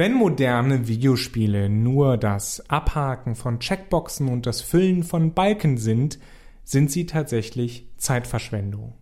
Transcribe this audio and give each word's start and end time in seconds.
Wenn 0.00 0.14
moderne 0.14 0.88
Videospiele 0.88 1.68
nur 1.68 2.16
das 2.16 2.64
Abhaken 2.70 3.34
von 3.34 3.60
Checkboxen 3.60 4.28
und 4.28 4.46
das 4.46 4.62
Füllen 4.62 5.02
von 5.02 5.34
Balken 5.34 5.76
sind, 5.76 6.18
sind 6.64 6.90
sie 6.90 7.04
tatsächlich 7.04 7.86
Zeitverschwendung. 7.98 8.94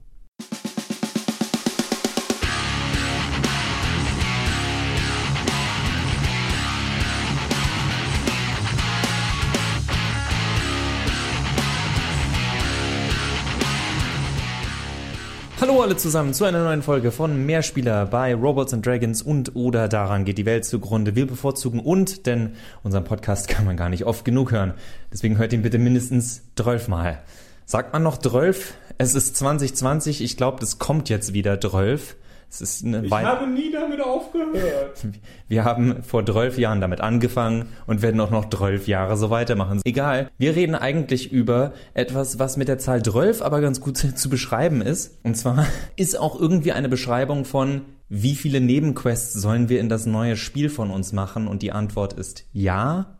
Hallo 15.60 15.82
alle 15.82 15.96
zusammen 15.96 16.34
zu 16.34 16.44
einer 16.44 16.62
neuen 16.62 16.82
Folge 16.82 17.10
von 17.10 17.44
Mehrspieler 17.44 18.06
bei 18.06 18.32
Robots 18.32 18.72
and 18.72 18.86
Dragons 18.86 19.22
und 19.22 19.56
oder 19.56 19.88
daran 19.88 20.24
geht 20.24 20.38
die 20.38 20.46
Welt 20.46 20.64
zugrunde. 20.64 21.16
Wir 21.16 21.26
bevorzugen 21.26 21.80
und, 21.80 22.26
denn 22.26 22.54
unseren 22.84 23.02
Podcast 23.02 23.48
kann 23.48 23.64
man 23.64 23.76
gar 23.76 23.88
nicht 23.88 24.04
oft 24.04 24.24
genug 24.24 24.52
hören. 24.52 24.74
Deswegen 25.12 25.36
hört 25.36 25.52
ihn 25.52 25.62
bitte 25.62 25.78
mindestens 25.78 26.42
12 26.54 26.86
Mal. 26.86 27.18
Sagt 27.66 27.92
man 27.92 28.04
noch 28.04 28.18
12? 28.18 28.72
Es 28.98 29.16
ist 29.16 29.36
2020, 29.36 30.22
ich 30.22 30.36
glaube, 30.36 30.60
das 30.60 30.78
kommt 30.78 31.08
jetzt 31.08 31.34
wieder 31.34 31.60
12. 31.60 32.14
Es 32.50 32.60
ist 32.60 32.84
eine 32.84 33.04
ich 33.04 33.12
habe 33.12 33.46
nie 33.46 33.70
damit 33.70 34.00
aufgehört. 34.00 35.06
Wir 35.48 35.64
haben 35.64 36.02
vor 36.02 36.24
12 36.24 36.58
Jahren 36.58 36.80
damit 36.80 37.00
angefangen 37.00 37.66
und 37.86 38.02
werden 38.02 38.20
auch 38.20 38.30
noch 38.30 38.48
12 38.48 38.88
Jahre 38.88 39.16
so 39.16 39.30
weitermachen. 39.30 39.80
Egal, 39.84 40.30
wir 40.38 40.56
reden 40.56 40.74
eigentlich 40.74 41.32
über 41.32 41.72
etwas, 41.94 42.38
was 42.38 42.56
mit 42.56 42.68
der 42.68 42.78
Zahl 42.78 43.02
12 43.02 43.42
aber 43.42 43.60
ganz 43.60 43.80
gut 43.80 43.96
zu 44.16 44.28
beschreiben 44.28 44.80
ist. 44.80 45.18
Und 45.24 45.36
zwar 45.36 45.66
ist 45.96 46.18
auch 46.18 46.38
irgendwie 46.40 46.72
eine 46.72 46.88
Beschreibung 46.88 47.44
von, 47.44 47.82
wie 48.08 48.34
viele 48.34 48.60
Nebenquests 48.60 49.34
sollen 49.34 49.68
wir 49.68 49.80
in 49.80 49.88
das 49.88 50.06
neue 50.06 50.36
Spiel 50.36 50.70
von 50.70 50.90
uns 50.90 51.12
machen? 51.12 51.46
Und 51.46 51.62
die 51.62 51.72
Antwort 51.72 52.14
ist 52.14 52.44
ja. 52.52 53.17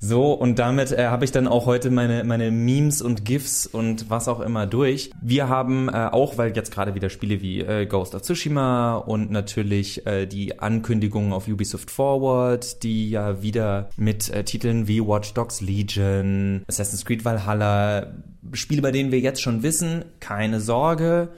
So, 0.00 0.32
und 0.32 0.58
damit 0.58 0.92
äh, 0.92 1.06
habe 1.06 1.24
ich 1.24 1.32
dann 1.32 1.48
auch 1.48 1.66
heute 1.66 1.90
meine, 1.90 2.24
meine 2.24 2.50
Memes 2.50 3.02
und 3.02 3.24
GIFs 3.24 3.66
und 3.66 4.10
was 4.10 4.28
auch 4.28 4.40
immer 4.40 4.66
durch. 4.66 5.10
Wir 5.20 5.48
haben 5.48 5.88
äh, 5.88 6.08
auch, 6.12 6.38
weil 6.38 6.54
jetzt 6.54 6.72
gerade 6.72 6.94
wieder 6.94 7.10
Spiele 7.10 7.40
wie 7.40 7.60
äh, 7.60 7.86
Ghost 7.86 8.14
of 8.14 8.22
Tsushima 8.22 8.96
und 8.96 9.30
natürlich 9.30 10.06
äh, 10.06 10.26
die 10.26 10.58
Ankündigungen 10.58 11.32
auf 11.32 11.48
Ubisoft 11.48 11.90
Forward, 11.90 12.82
die 12.82 13.10
ja 13.10 13.42
wieder 13.42 13.90
mit 13.96 14.30
äh, 14.30 14.44
Titeln 14.44 14.88
wie 14.88 15.00
Watch 15.00 15.34
Dogs 15.34 15.60
Legion, 15.60 16.62
Assassin's 16.68 17.04
Creed 17.04 17.24
Valhalla, 17.24 18.14
Spiele, 18.52 18.82
bei 18.82 18.92
denen 18.92 19.12
wir 19.12 19.20
jetzt 19.20 19.42
schon 19.42 19.62
wissen, 19.62 20.04
keine 20.20 20.60
Sorge, 20.60 21.28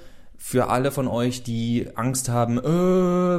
für 0.42 0.70
alle 0.70 0.90
von 0.90 1.06
euch, 1.06 1.42
die 1.42 1.88
Angst 1.96 2.30
haben, 2.30 2.56
äh, 2.58 2.62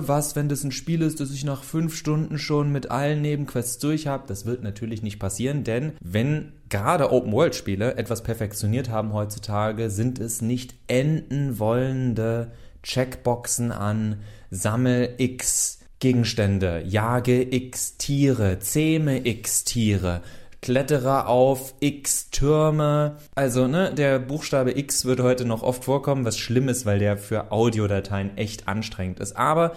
was, 0.07 0.35
wenn 0.35 0.49
das 0.49 0.63
ein 0.63 0.71
Spiel 0.71 1.01
ist, 1.01 1.19
das 1.19 1.31
ich 1.31 1.43
nach 1.43 1.63
fünf 1.63 1.95
Stunden 1.95 2.37
schon 2.37 2.71
mit 2.71 2.91
allen 2.91 3.23
Nebenquests 3.23 3.79
durch 3.79 4.05
habe, 4.05 4.25
das 4.27 4.45
wird 4.45 4.61
natürlich 4.61 5.01
nicht 5.01 5.17
passieren, 5.17 5.63
denn 5.63 5.93
wenn 5.99 6.53
gerade 6.69 7.11
Open-World-Spiele 7.11 7.95
etwas 7.95 8.21
perfektioniert 8.21 8.89
haben 8.89 9.13
heutzutage, 9.13 9.89
sind 9.89 10.19
es 10.19 10.43
nicht 10.43 10.75
enden 10.87 11.57
wollende 11.57 12.51
Checkboxen 12.83 13.71
an 13.71 14.21
Sammel 14.51 15.15
X 15.17 15.79
Gegenstände, 15.99 16.83
jage 16.85 17.41
X 17.43 17.97
Tiere, 17.97 18.59
zähme 18.59 19.25
X 19.27 19.63
Tiere, 19.63 20.21
Kletterer 20.61 21.27
auf 21.27 21.73
X 21.79 22.29
Türme. 22.29 23.17
Also, 23.35 23.67
ne, 23.67 23.93
der 23.93 24.19
Buchstabe 24.19 24.77
X 24.77 25.05
wird 25.05 25.19
heute 25.19 25.45
noch 25.45 25.63
oft 25.63 25.85
vorkommen, 25.85 26.23
was 26.23 26.37
schlimm 26.37 26.69
ist, 26.69 26.85
weil 26.85 26.99
der 26.99 27.17
für 27.17 27.51
Audiodateien 27.51 28.37
echt 28.37 28.67
anstrengend 28.67 29.19
ist. 29.19 29.35
Aber 29.35 29.73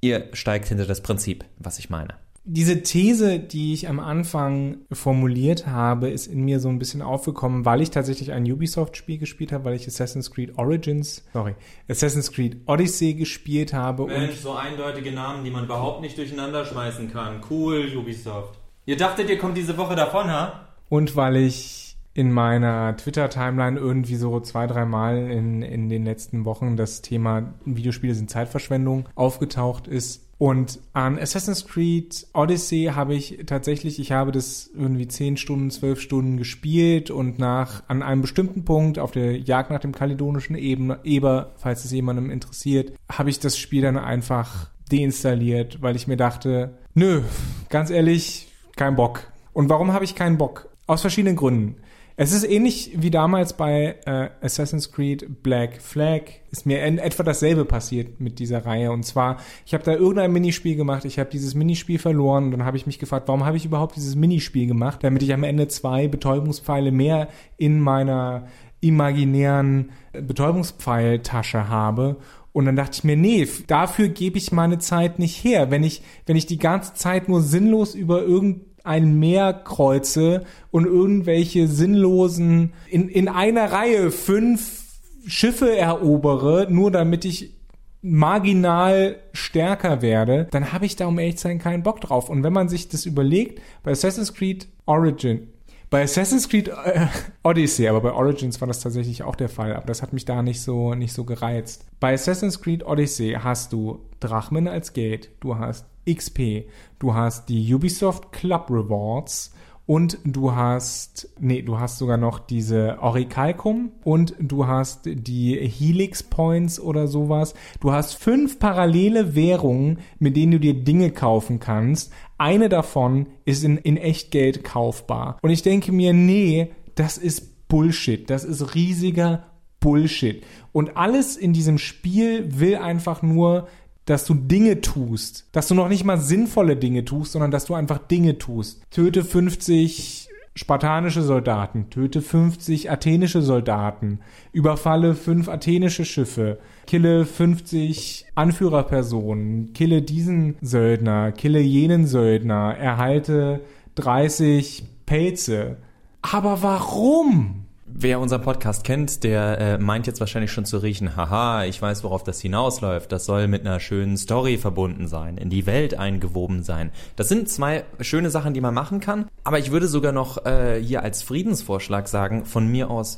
ihr 0.00 0.28
steigt 0.32 0.68
hinter 0.68 0.86
das 0.86 1.02
Prinzip, 1.02 1.44
was 1.58 1.80
ich 1.80 1.90
meine. 1.90 2.14
Diese 2.44 2.82
These, 2.82 3.38
die 3.38 3.74
ich 3.74 3.88
am 3.88 4.00
Anfang 4.00 4.78
formuliert 4.90 5.66
habe, 5.66 6.08
ist 6.08 6.26
in 6.26 6.42
mir 6.42 6.58
so 6.58 6.68
ein 6.68 6.78
bisschen 6.78 7.02
aufgekommen, 7.02 7.64
weil 7.64 7.82
ich 7.82 7.90
tatsächlich 7.90 8.32
ein 8.32 8.50
Ubisoft-Spiel 8.50 9.18
gespielt 9.18 9.52
habe, 9.52 9.64
weil 9.64 9.74
ich 9.74 9.86
Assassin's 9.86 10.30
Creed 10.30 10.56
Origins, 10.56 11.24
sorry, 11.32 11.54
Assassin's 11.88 12.32
Creed 12.32 12.56
Odyssey 12.66 13.14
gespielt 13.14 13.74
habe. 13.74 14.06
Mensch, 14.06 14.36
so 14.36 14.54
eindeutige 14.54 15.12
Namen, 15.12 15.44
die 15.44 15.50
man 15.50 15.64
überhaupt 15.64 16.00
nicht 16.00 16.16
durcheinander 16.16 16.64
schmeißen 16.64 17.12
kann. 17.12 17.42
Cool, 17.50 17.92
Ubisoft. 17.96 18.59
Ihr 18.86 18.96
dachtet, 18.96 19.28
ihr 19.28 19.38
kommt 19.38 19.56
diese 19.56 19.76
Woche 19.76 19.94
davon, 19.94 20.30
ha? 20.30 20.68
Und 20.88 21.16
weil 21.16 21.36
ich 21.36 21.96
in 22.12 22.32
meiner 22.32 22.96
Twitter-Timeline 22.96 23.78
irgendwie 23.78 24.16
so 24.16 24.40
zwei, 24.40 24.66
drei 24.66 24.84
Mal 24.84 25.30
in, 25.30 25.62
in 25.62 25.88
den 25.88 26.04
letzten 26.04 26.44
Wochen 26.44 26.76
das 26.76 27.02
Thema 27.02 27.54
Videospiele 27.64 28.14
sind 28.14 28.30
Zeitverschwendung 28.30 29.08
aufgetaucht 29.14 29.86
ist. 29.86 30.26
Und 30.36 30.80
an 30.94 31.18
Assassin's 31.18 31.66
Creed 31.66 32.26
Odyssey 32.32 32.92
habe 32.94 33.14
ich 33.14 33.44
tatsächlich, 33.46 34.00
ich 34.00 34.10
habe 34.10 34.32
das 34.32 34.70
irgendwie 34.74 35.06
zehn 35.06 35.36
Stunden, 35.36 35.70
zwölf 35.70 36.00
Stunden 36.00 36.38
gespielt 36.38 37.10
und 37.10 37.38
nach, 37.38 37.82
an 37.88 38.02
einem 38.02 38.22
bestimmten 38.22 38.64
Punkt 38.64 38.98
auf 38.98 39.12
der 39.12 39.38
Jagd 39.38 39.70
nach 39.70 39.80
dem 39.80 39.94
kaledonischen 39.94 40.56
Eber, 40.56 41.52
falls 41.56 41.84
es 41.84 41.92
jemandem 41.92 42.30
interessiert, 42.30 42.92
habe 43.10 43.28
ich 43.28 43.38
das 43.38 43.58
Spiel 43.58 43.82
dann 43.82 43.98
einfach 43.98 44.70
deinstalliert, 44.90 45.82
weil 45.82 45.94
ich 45.94 46.06
mir 46.06 46.16
dachte, 46.16 46.78
nö, 46.94 47.20
ganz 47.68 47.90
ehrlich, 47.90 48.49
kein 48.80 48.96
Bock. 48.96 49.30
Und 49.52 49.68
warum 49.68 49.92
habe 49.92 50.06
ich 50.06 50.14
keinen 50.14 50.38
Bock? 50.38 50.70
Aus 50.86 51.02
verschiedenen 51.02 51.36
Gründen. 51.36 51.76
Es 52.16 52.32
ist 52.32 52.44
ähnlich 52.44 52.92
wie 52.96 53.10
damals 53.10 53.52
bei 53.52 53.96
äh, 54.06 54.30
Assassin's 54.40 54.90
Creed 54.90 55.42
Black 55.42 55.82
Flag. 55.82 56.22
Ist 56.50 56.64
mir 56.64 56.82
in 56.86 56.96
etwa 56.96 57.22
dasselbe 57.22 57.66
passiert 57.66 58.20
mit 58.20 58.38
dieser 58.38 58.64
Reihe. 58.64 58.90
Und 58.90 59.04
zwar, 59.04 59.36
ich 59.66 59.74
habe 59.74 59.84
da 59.84 59.92
irgendein 59.92 60.32
Minispiel 60.32 60.76
gemacht, 60.76 61.04
ich 61.04 61.18
habe 61.18 61.28
dieses 61.28 61.54
Minispiel 61.54 61.98
verloren 61.98 62.44
und 62.46 62.50
dann 62.52 62.64
habe 62.64 62.78
ich 62.78 62.86
mich 62.86 62.98
gefragt, 62.98 63.28
warum 63.28 63.44
habe 63.44 63.58
ich 63.58 63.66
überhaupt 63.66 63.96
dieses 63.96 64.16
Minispiel 64.16 64.66
gemacht, 64.66 65.04
damit 65.04 65.22
ich 65.22 65.34
am 65.34 65.44
Ende 65.44 65.68
zwei 65.68 66.08
Betäubungspfeile 66.08 66.90
mehr 66.90 67.28
in 67.58 67.80
meiner 67.80 68.46
imaginären 68.80 69.90
Betäubungspfeiltasche 70.12 71.68
habe. 71.68 72.16
Und 72.52 72.64
dann 72.64 72.76
dachte 72.76 72.92
ich 72.94 73.04
mir, 73.04 73.16
nee, 73.16 73.46
dafür 73.66 74.08
gebe 74.08 74.36
ich 74.36 74.50
meine 74.50 74.78
Zeit 74.78 75.18
nicht 75.18 75.44
her. 75.44 75.70
Wenn 75.70 75.84
ich, 75.84 76.02
wenn 76.26 76.36
ich 76.36 76.46
die 76.46 76.58
ganze 76.58 76.94
Zeit 76.94 77.28
nur 77.28 77.42
sinnlos 77.42 77.94
über 77.94 78.22
irgendein 78.22 78.69
Meer 79.18 79.52
kreuze 79.52 80.44
und 80.70 80.86
irgendwelche 80.86 81.68
sinnlosen, 81.68 82.72
in, 82.88 83.08
in 83.08 83.28
einer 83.28 83.72
Reihe 83.72 84.10
fünf 84.10 84.84
Schiffe 85.26 85.76
erobere, 85.76 86.66
nur 86.70 86.90
damit 86.90 87.24
ich 87.24 87.54
marginal 88.02 89.18
stärker 89.32 90.00
werde, 90.00 90.48
dann 90.50 90.72
habe 90.72 90.86
ich 90.86 90.96
da 90.96 91.06
um 91.06 91.18
ehrlich 91.18 91.36
zu 91.36 91.42
sein 91.42 91.58
keinen 91.58 91.82
Bock 91.82 92.00
drauf. 92.00 92.30
Und 92.30 92.42
wenn 92.42 92.52
man 92.52 92.68
sich 92.68 92.88
das 92.88 93.04
überlegt, 93.04 93.60
bei 93.82 93.90
Assassin's 93.90 94.32
Creed 94.32 94.68
Origin, 94.86 95.48
bei 95.90 96.04
Assassin's 96.04 96.48
Creed 96.48 96.68
äh, 96.68 97.06
Odyssey, 97.42 97.88
aber 97.88 98.00
bei 98.00 98.12
Origins 98.12 98.60
war 98.60 98.68
das 98.68 98.80
tatsächlich 98.80 99.22
auch 99.22 99.36
der 99.36 99.48
Fall, 99.48 99.74
aber 99.74 99.86
das 99.86 100.02
hat 100.02 100.12
mich 100.12 100.24
da 100.24 100.42
nicht 100.42 100.62
so, 100.62 100.94
nicht 100.94 101.12
so 101.12 101.24
gereizt. 101.24 101.84
Bei 101.98 102.14
Assassin's 102.14 102.62
Creed 102.62 102.86
Odyssey 102.86 103.36
hast 103.42 103.72
du 103.72 104.00
Drachmen 104.20 104.68
als 104.68 104.92
Geld, 104.92 105.30
du 105.40 105.58
hast 105.58 105.84
XP, 106.08 106.66
du 106.98 107.14
hast 107.14 107.48
die 107.48 107.74
Ubisoft 107.74 108.32
Club 108.32 108.70
Rewards, 108.70 109.52
und 109.90 110.18
du 110.22 110.54
hast, 110.54 111.30
nee, 111.40 111.62
du 111.62 111.80
hast 111.80 111.98
sogar 111.98 112.16
noch 112.16 112.38
diese 112.38 112.98
Orichalcum 113.00 113.90
und 114.04 114.36
du 114.38 114.68
hast 114.68 115.00
die 115.04 115.56
Helix 115.56 116.22
Points 116.22 116.78
oder 116.78 117.08
sowas. 117.08 117.54
Du 117.80 117.90
hast 117.90 118.14
fünf 118.14 118.60
parallele 118.60 119.34
Währungen, 119.34 119.98
mit 120.20 120.36
denen 120.36 120.52
du 120.52 120.60
dir 120.60 120.74
Dinge 120.74 121.10
kaufen 121.10 121.58
kannst. 121.58 122.12
Eine 122.38 122.68
davon 122.68 123.26
ist 123.44 123.64
in, 123.64 123.78
in 123.78 123.96
Echtgeld 123.96 124.62
kaufbar. 124.62 125.40
Und 125.42 125.50
ich 125.50 125.62
denke 125.62 125.90
mir, 125.90 126.12
nee, 126.12 126.70
das 126.94 127.18
ist 127.18 127.66
Bullshit. 127.66 128.30
Das 128.30 128.44
ist 128.44 128.76
riesiger 128.76 129.42
Bullshit. 129.80 130.44
Und 130.70 130.96
alles 130.96 131.36
in 131.36 131.52
diesem 131.52 131.78
Spiel 131.78 132.60
will 132.60 132.76
einfach 132.76 133.22
nur 133.22 133.66
dass 134.04 134.24
du 134.24 134.34
Dinge 134.34 134.80
tust, 134.80 135.46
dass 135.52 135.68
du 135.68 135.74
noch 135.74 135.88
nicht 135.88 136.04
mal 136.04 136.18
sinnvolle 136.18 136.76
Dinge 136.76 137.04
tust, 137.04 137.32
sondern 137.32 137.50
dass 137.50 137.66
du 137.66 137.74
einfach 137.74 137.98
Dinge 137.98 138.38
tust. 138.38 138.82
Töte 138.90 139.24
50 139.24 140.28
spartanische 140.54 141.22
Soldaten, 141.22 141.90
töte 141.90 142.20
50 142.20 142.90
athenische 142.90 143.40
Soldaten, 143.40 144.20
überfalle 144.52 145.14
5 145.14 145.48
athenische 145.48 146.04
Schiffe, 146.04 146.58
kille 146.86 147.24
50 147.24 148.26
Anführerpersonen, 148.34 149.72
kille 149.72 150.02
diesen 150.02 150.56
Söldner, 150.60 151.32
kille 151.32 151.60
jenen 151.60 152.06
Söldner, 152.06 152.76
erhalte 152.76 153.60
30 153.94 154.84
Pelze. 155.06 155.76
Aber 156.22 156.62
warum? 156.62 157.59
Wer 157.92 158.20
unseren 158.20 158.42
Podcast 158.42 158.84
kennt, 158.84 159.24
der 159.24 159.58
äh, 159.58 159.78
meint 159.78 160.06
jetzt 160.06 160.20
wahrscheinlich 160.20 160.52
schon 160.52 160.64
zu 160.64 160.78
riechen, 160.78 161.16
haha, 161.16 161.64
ich 161.64 161.82
weiß, 161.82 162.04
worauf 162.04 162.22
das 162.22 162.40
hinausläuft. 162.40 163.10
Das 163.12 163.24
soll 163.24 163.48
mit 163.48 163.62
einer 163.66 163.80
schönen 163.80 164.16
Story 164.16 164.58
verbunden 164.58 165.08
sein, 165.08 165.36
in 165.36 165.50
die 165.50 165.66
Welt 165.66 165.94
eingewoben 165.94 166.62
sein. 166.62 166.92
Das 167.16 167.28
sind 167.28 167.48
zwei 167.48 167.84
schöne 168.00 168.30
Sachen, 168.30 168.54
die 168.54 168.60
man 168.60 168.74
machen 168.74 169.00
kann. 169.00 169.26
Aber 169.44 169.58
ich 169.58 169.70
würde 169.70 169.88
sogar 169.88 170.12
noch 170.12 170.46
äh, 170.46 170.80
hier 170.82 171.02
als 171.02 171.22
Friedensvorschlag 171.22 172.08
sagen, 172.08 172.44
von 172.46 172.66
mir 172.66 172.90
aus, 172.90 173.16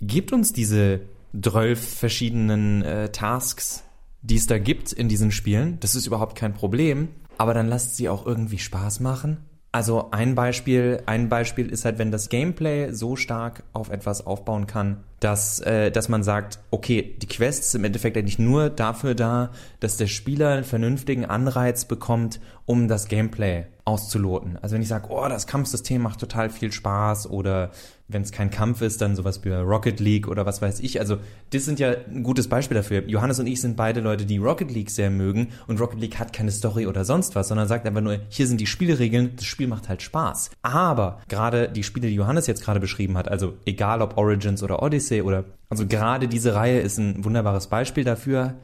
gebt 0.00 0.32
uns 0.32 0.52
diese 0.52 1.00
12 1.40 1.98
verschiedenen 1.98 2.82
äh, 2.82 3.10
Tasks, 3.10 3.84
die 4.22 4.36
es 4.36 4.46
da 4.46 4.58
gibt 4.58 4.92
in 4.92 5.08
diesen 5.08 5.30
Spielen. 5.30 5.78
Das 5.80 5.94
ist 5.94 6.06
überhaupt 6.06 6.36
kein 6.36 6.52
Problem. 6.52 7.08
aber 7.38 7.54
dann 7.54 7.68
lasst 7.68 7.96
sie 7.96 8.10
auch 8.10 8.26
irgendwie 8.26 8.58
Spaß 8.58 9.00
machen. 9.00 9.38
Also 9.72 10.10
ein 10.10 10.34
Beispiel, 10.34 11.00
ein 11.06 11.28
Beispiel 11.28 11.68
ist 11.68 11.84
halt, 11.84 11.98
wenn 11.98 12.10
das 12.10 12.28
Gameplay 12.28 12.90
so 12.92 13.14
stark 13.14 13.62
auf 13.72 13.90
etwas 13.90 14.26
aufbauen 14.26 14.66
kann, 14.66 15.04
dass, 15.20 15.60
äh, 15.60 15.92
dass 15.92 16.08
man 16.08 16.24
sagt, 16.24 16.58
okay, 16.72 17.14
die 17.22 17.28
Quest 17.28 17.66
ist 17.66 17.74
im 17.76 17.84
Endeffekt 17.84 18.16
eigentlich 18.16 18.40
nur 18.40 18.68
dafür 18.68 19.14
da, 19.14 19.50
dass 19.78 19.96
der 19.96 20.08
Spieler 20.08 20.50
einen 20.50 20.64
vernünftigen 20.64 21.24
Anreiz 21.24 21.84
bekommt, 21.84 22.40
um 22.66 22.88
das 22.88 23.06
Gameplay 23.06 23.66
auszuloten. 23.90 24.56
Also 24.62 24.74
wenn 24.74 24.82
ich 24.82 24.88
sage, 24.88 25.08
oh, 25.10 25.28
das 25.28 25.48
Kampfsystem 25.48 26.00
macht 26.00 26.20
total 26.20 26.48
viel 26.48 26.70
Spaß 26.70 27.28
oder 27.28 27.72
wenn 28.06 28.22
es 28.22 28.30
kein 28.30 28.50
Kampf 28.50 28.82
ist, 28.82 29.00
dann 29.00 29.16
sowas 29.16 29.44
wie 29.44 29.50
Rocket 29.50 29.98
League 29.98 30.28
oder 30.28 30.46
was 30.46 30.62
weiß 30.62 30.80
ich. 30.80 31.00
Also 31.00 31.18
das 31.50 31.64
sind 31.64 31.80
ja 31.80 31.94
ein 32.08 32.22
gutes 32.22 32.48
Beispiel 32.48 32.76
dafür. 32.76 33.02
Johannes 33.08 33.40
und 33.40 33.46
ich 33.46 33.60
sind 33.60 33.76
beide 33.76 34.00
Leute, 34.00 34.26
die 34.26 34.38
Rocket 34.38 34.70
League 34.70 34.90
sehr 34.90 35.10
mögen 35.10 35.48
und 35.66 35.80
Rocket 35.80 36.00
League 36.00 36.18
hat 36.18 36.32
keine 36.32 36.52
Story 36.52 36.86
oder 36.86 37.04
sonst 37.04 37.34
was, 37.34 37.48
sondern 37.48 37.66
sagt 37.66 37.86
einfach 37.86 38.00
nur, 38.00 38.18
hier 38.28 38.46
sind 38.46 38.60
die 38.60 38.66
Spielregeln, 38.66 39.32
das 39.34 39.46
Spiel 39.46 39.66
macht 39.66 39.88
halt 39.88 40.02
Spaß. 40.02 40.50
Aber 40.62 41.20
gerade 41.28 41.68
die 41.68 41.82
Spiele, 41.82 42.08
die 42.08 42.14
Johannes 42.14 42.46
jetzt 42.46 42.62
gerade 42.62 42.80
beschrieben 42.80 43.16
hat, 43.16 43.28
also 43.28 43.54
egal 43.64 44.02
ob 44.02 44.16
Origins 44.16 44.62
oder 44.62 44.82
Odyssey 44.82 45.22
oder 45.22 45.44
also 45.68 45.86
gerade 45.86 46.28
diese 46.28 46.54
Reihe 46.54 46.80
ist 46.80 46.98
ein 46.98 47.24
wunderbares 47.24 47.66
Beispiel 47.66 48.04
dafür. 48.04 48.54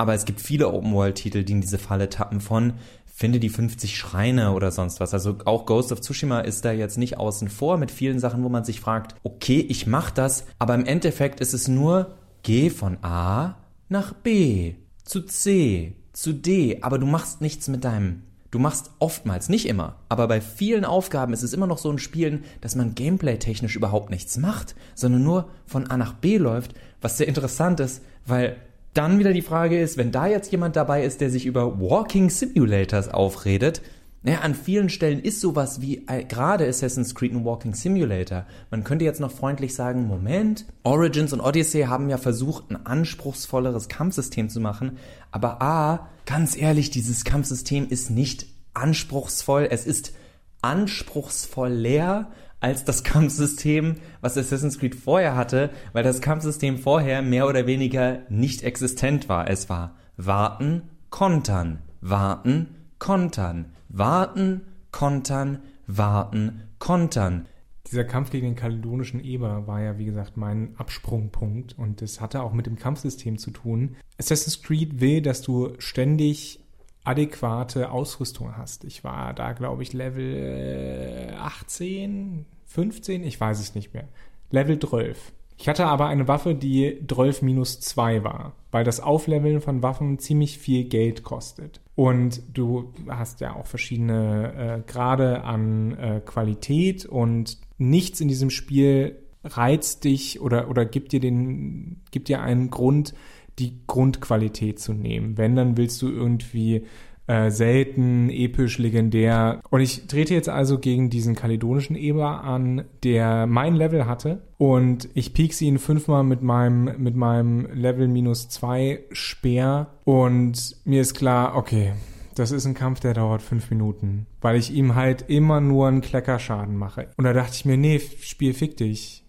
Aber 0.00 0.14
es 0.14 0.24
gibt 0.24 0.40
viele 0.40 0.68
Open-World-Titel, 0.72 1.44
die 1.44 1.52
in 1.52 1.60
diese 1.60 1.76
Falle 1.76 2.08
tappen 2.08 2.40
von, 2.40 2.72
finde 3.20 3.38
die 3.38 3.50
50 3.50 3.98
Schreine 3.98 4.52
oder 4.52 4.70
sonst 4.70 4.98
was. 4.98 5.12
Also 5.12 5.36
auch 5.44 5.66
Ghost 5.66 5.92
of 5.92 6.00
Tsushima 6.00 6.40
ist 6.40 6.64
da 6.64 6.72
jetzt 6.72 6.96
nicht 6.96 7.18
außen 7.18 7.50
vor 7.50 7.76
mit 7.76 7.90
vielen 7.90 8.18
Sachen, 8.18 8.42
wo 8.42 8.48
man 8.48 8.64
sich 8.64 8.80
fragt, 8.80 9.14
okay, 9.22 9.60
ich 9.60 9.86
mach 9.86 10.10
das, 10.10 10.46
aber 10.58 10.74
im 10.74 10.86
Endeffekt 10.86 11.40
ist 11.40 11.52
es 11.52 11.68
nur, 11.68 12.16
geh 12.42 12.70
von 12.70 12.96
A 13.02 13.56
nach 13.90 14.14
B, 14.14 14.76
zu 15.04 15.20
C, 15.20 15.96
zu 16.14 16.32
D, 16.32 16.78
aber 16.80 16.98
du 16.98 17.06
machst 17.06 17.42
nichts 17.42 17.68
mit 17.68 17.84
deinem 17.84 18.22
Du 18.50 18.58
machst 18.58 18.90
oftmals, 18.98 19.48
nicht 19.48 19.68
immer, 19.68 19.94
aber 20.08 20.26
bei 20.26 20.40
vielen 20.40 20.84
Aufgaben 20.84 21.32
ist 21.32 21.44
es 21.44 21.52
immer 21.52 21.68
noch 21.68 21.78
so 21.78 21.88
ein 21.88 22.00
Spielen, 22.00 22.42
dass 22.60 22.74
man 22.74 22.96
gameplay-technisch 22.96 23.76
überhaupt 23.76 24.10
nichts 24.10 24.38
macht, 24.38 24.74
sondern 24.96 25.22
nur 25.22 25.50
von 25.66 25.88
A 25.88 25.96
nach 25.96 26.14
B 26.14 26.36
läuft, 26.36 26.74
was 27.00 27.16
sehr 27.16 27.28
interessant 27.28 27.78
ist, 27.78 28.02
weil 28.26 28.56
dann 28.94 29.18
wieder 29.18 29.32
die 29.32 29.42
Frage 29.42 29.80
ist, 29.80 29.96
wenn 29.96 30.12
da 30.12 30.26
jetzt 30.26 30.50
jemand 30.50 30.76
dabei 30.76 31.04
ist, 31.04 31.20
der 31.20 31.30
sich 31.30 31.46
über 31.46 31.80
Walking 31.80 32.30
Simulators 32.30 33.08
aufredet, 33.08 33.82
naja, 34.22 34.40
an 34.40 34.54
vielen 34.54 34.90
Stellen 34.90 35.22
ist 35.22 35.40
sowas 35.40 35.80
wie 35.80 36.06
äh, 36.06 36.24
gerade 36.24 36.68
Assassin's 36.68 37.14
Creed 37.14 37.32
ein 37.32 37.44
Walking 37.46 37.72
Simulator. 37.72 38.44
Man 38.70 38.84
könnte 38.84 39.06
jetzt 39.06 39.20
noch 39.20 39.30
freundlich 39.30 39.74
sagen, 39.74 40.06
Moment, 40.06 40.66
Origins 40.82 41.32
und 41.32 41.40
Odyssey 41.40 41.84
haben 41.84 42.10
ja 42.10 42.18
versucht, 42.18 42.70
ein 42.70 42.84
anspruchsvolleres 42.84 43.88
Kampfsystem 43.88 44.50
zu 44.50 44.60
machen, 44.60 44.98
aber 45.30 45.62
A, 45.62 46.08
ganz 46.26 46.54
ehrlich, 46.54 46.90
dieses 46.90 47.24
Kampfsystem 47.24 47.88
ist 47.88 48.10
nicht 48.10 48.46
anspruchsvoll, 48.74 49.68
es 49.70 49.86
ist 49.86 50.12
anspruchsvoll 50.62 51.70
leer, 51.70 52.30
als 52.60 52.84
das 52.84 53.04
Kampfsystem, 53.04 53.96
was 54.20 54.36
Assassin's 54.36 54.78
Creed 54.78 54.94
vorher 54.94 55.34
hatte, 55.34 55.70
weil 55.92 56.04
das 56.04 56.20
Kampfsystem 56.20 56.78
vorher 56.78 57.22
mehr 57.22 57.48
oder 57.48 57.66
weniger 57.66 58.20
nicht 58.28 58.62
existent 58.62 59.28
war. 59.28 59.48
Es 59.48 59.68
war 59.68 59.96
warten, 60.16 60.82
kontern, 61.08 61.80
warten, 62.00 62.68
kontern, 62.98 63.72
warten, 63.88 64.62
kontern, 64.92 65.58
warten, 65.86 66.62
kontern. 66.78 67.46
Dieser 67.90 68.04
Kampf 68.04 68.30
gegen 68.30 68.46
den 68.46 68.56
kaledonischen 68.56 69.24
Eber 69.24 69.66
war 69.66 69.80
ja, 69.80 69.98
wie 69.98 70.04
gesagt, 70.04 70.36
mein 70.36 70.76
Absprungpunkt 70.76 71.76
und 71.76 72.02
das 72.02 72.20
hatte 72.20 72.42
auch 72.42 72.52
mit 72.52 72.66
dem 72.66 72.76
Kampfsystem 72.76 73.38
zu 73.38 73.50
tun. 73.50 73.96
Assassin's 74.18 74.62
Creed 74.62 75.00
will, 75.00 75.22
dass 75.22 75.42
du 75.42 75.72
ständig 75.78 76.59
adäquate 77.04 77.90
Ausrüstung 77.90 78.56
hast. 78.56 78.84
Ich 78.84 79.04
war 79.04 79.32
da, 79.34 79.52
glaube 79.52 79.82
ich, 79.82 79.92
Level 79.92 81.34
18, 81.38 82.40
äh, 82.40 82.44
15, 82.66 83.24
ich 83.24 83.40
weiß 83.40 83.60
es 83.60 83.74
nicht 83.74 83.94
mehr. 83.94 84.08
Level 84.50 84.78
12. 84.78 85.32
Ich 85.60 85.68
hatte 85.68 85.86
aber 85.86 86.06
eine 86.06 86.26
Waffe, 86.26 86.54
die 86.54 87.06
12 87.06 87.42
minus 87.42 87.80
2 87.80 88.24
war, 88.24 88.54
weil 88.70 88.82
das 88.82 89.00
Aufleveln 89.00 89.60
von 89.60 89.82
Waffen 89.82 90.18
ziemlich 90.18 90.58
viel 90.58 90.84
Geld 90.84 91.22
kostet. 91.22 91.82
Und 91.94 92.42
du 92.54 92.94
hast 93.08 93.40
ja 93.40 93.54
auch 93.54 93.66
verschiedene 93.66 94.82
äh, 94.86 94.90
Grade 94.90 95.42
an 95.44 95.98
äh, 95.98 96.20
Qualität 96.24 97.04
und 97.04 97.58
nichts 97.76 98.22
in 98.22 98.28
diesem 98.28 98.48
Spiel 98.48 99.16
reizt 99.44 100.04
dich 100.04 100.40
oder, 100.40 100.70
oder 100.70 100.86
gibt 100.86 101.12
dir 101.12 101.20
den, 101.20 102.02
gibt 102.10 102.28
dir 102.28 102.40
einen 102.40 102.70
Grund, 102.70 103.14
die 103.60 103.80
Grundqualität 103.86 104.80
zu 104.80 104.92
nehmen. 104.92 105.38
Wenn, 105.38 105.54
dann 105.54 105.76
willst 105.76 106.00
du 106.02 106.08
irgendwie 106.08 106.84
äh, 107.30 107.52
selten, 107.52 108.28
episch, 108.28 108.78
legendär. 108.78 109.60
Und 109.70 109.80
ich 109.80 110.08
trete 110.08 110.34
jetzt 110.34 110.48
also 110.48 110.78
gegen 110.80 111.10
diesen 111.10 111.36
kaledonischen 111.36 111.94
Eber 111.94 112.42
an, 112.42 112.86
der 113.04 113.46
mein 113.46 113.76
Level 113.76 114.06
hatte. 114.06 114.42
Und 114.58 115.08
ich 115.14 115.32
piekse 115.32 115.64
ihn 115.64 115.78
fünfmal 115.78 116.24
mit 116.24 116.42
meinem, 116.42 117.00
mit 117.00 117.14
meinem 117.14 117.66
Level 117.72 118.08
minus 118.08 118.48
zwei 118.48 119.04
Speer. 119.12 119.92
Und 120.02 120.76
mir 120.84 121.02
ist 121.02 121.14
klar, 121.14 121.54
okay, 121.54 121.92
das 122.34 122.50
ist 122.50 122.66
ein 122.66 122.74
Kampf, 122.74 122.98
der 122.98 123.14
dauert 123.14 123.42
fünf 123.42 123.70
Minuten. 123.70 124.26
Weil 124.40 124.56
ich 124.56 124.72
ihm 124.72 124.96
halt 124.96 125.26
immer 125.28 125.60
nur 125.60 125.86
einen 125.86 126.00
Kleckerschaden 126.00 126.76
mache. 126.76 127.10
Und 127.16 127.24
da 127.24 127.32
dachte 127.32 127.52
ich 127.54 127.64
mir, 127.64 127.76
nee, 127.76 128.00
Spiel, 128.00 128.54
fick 128.54 128.76
dich. 128.76 129.24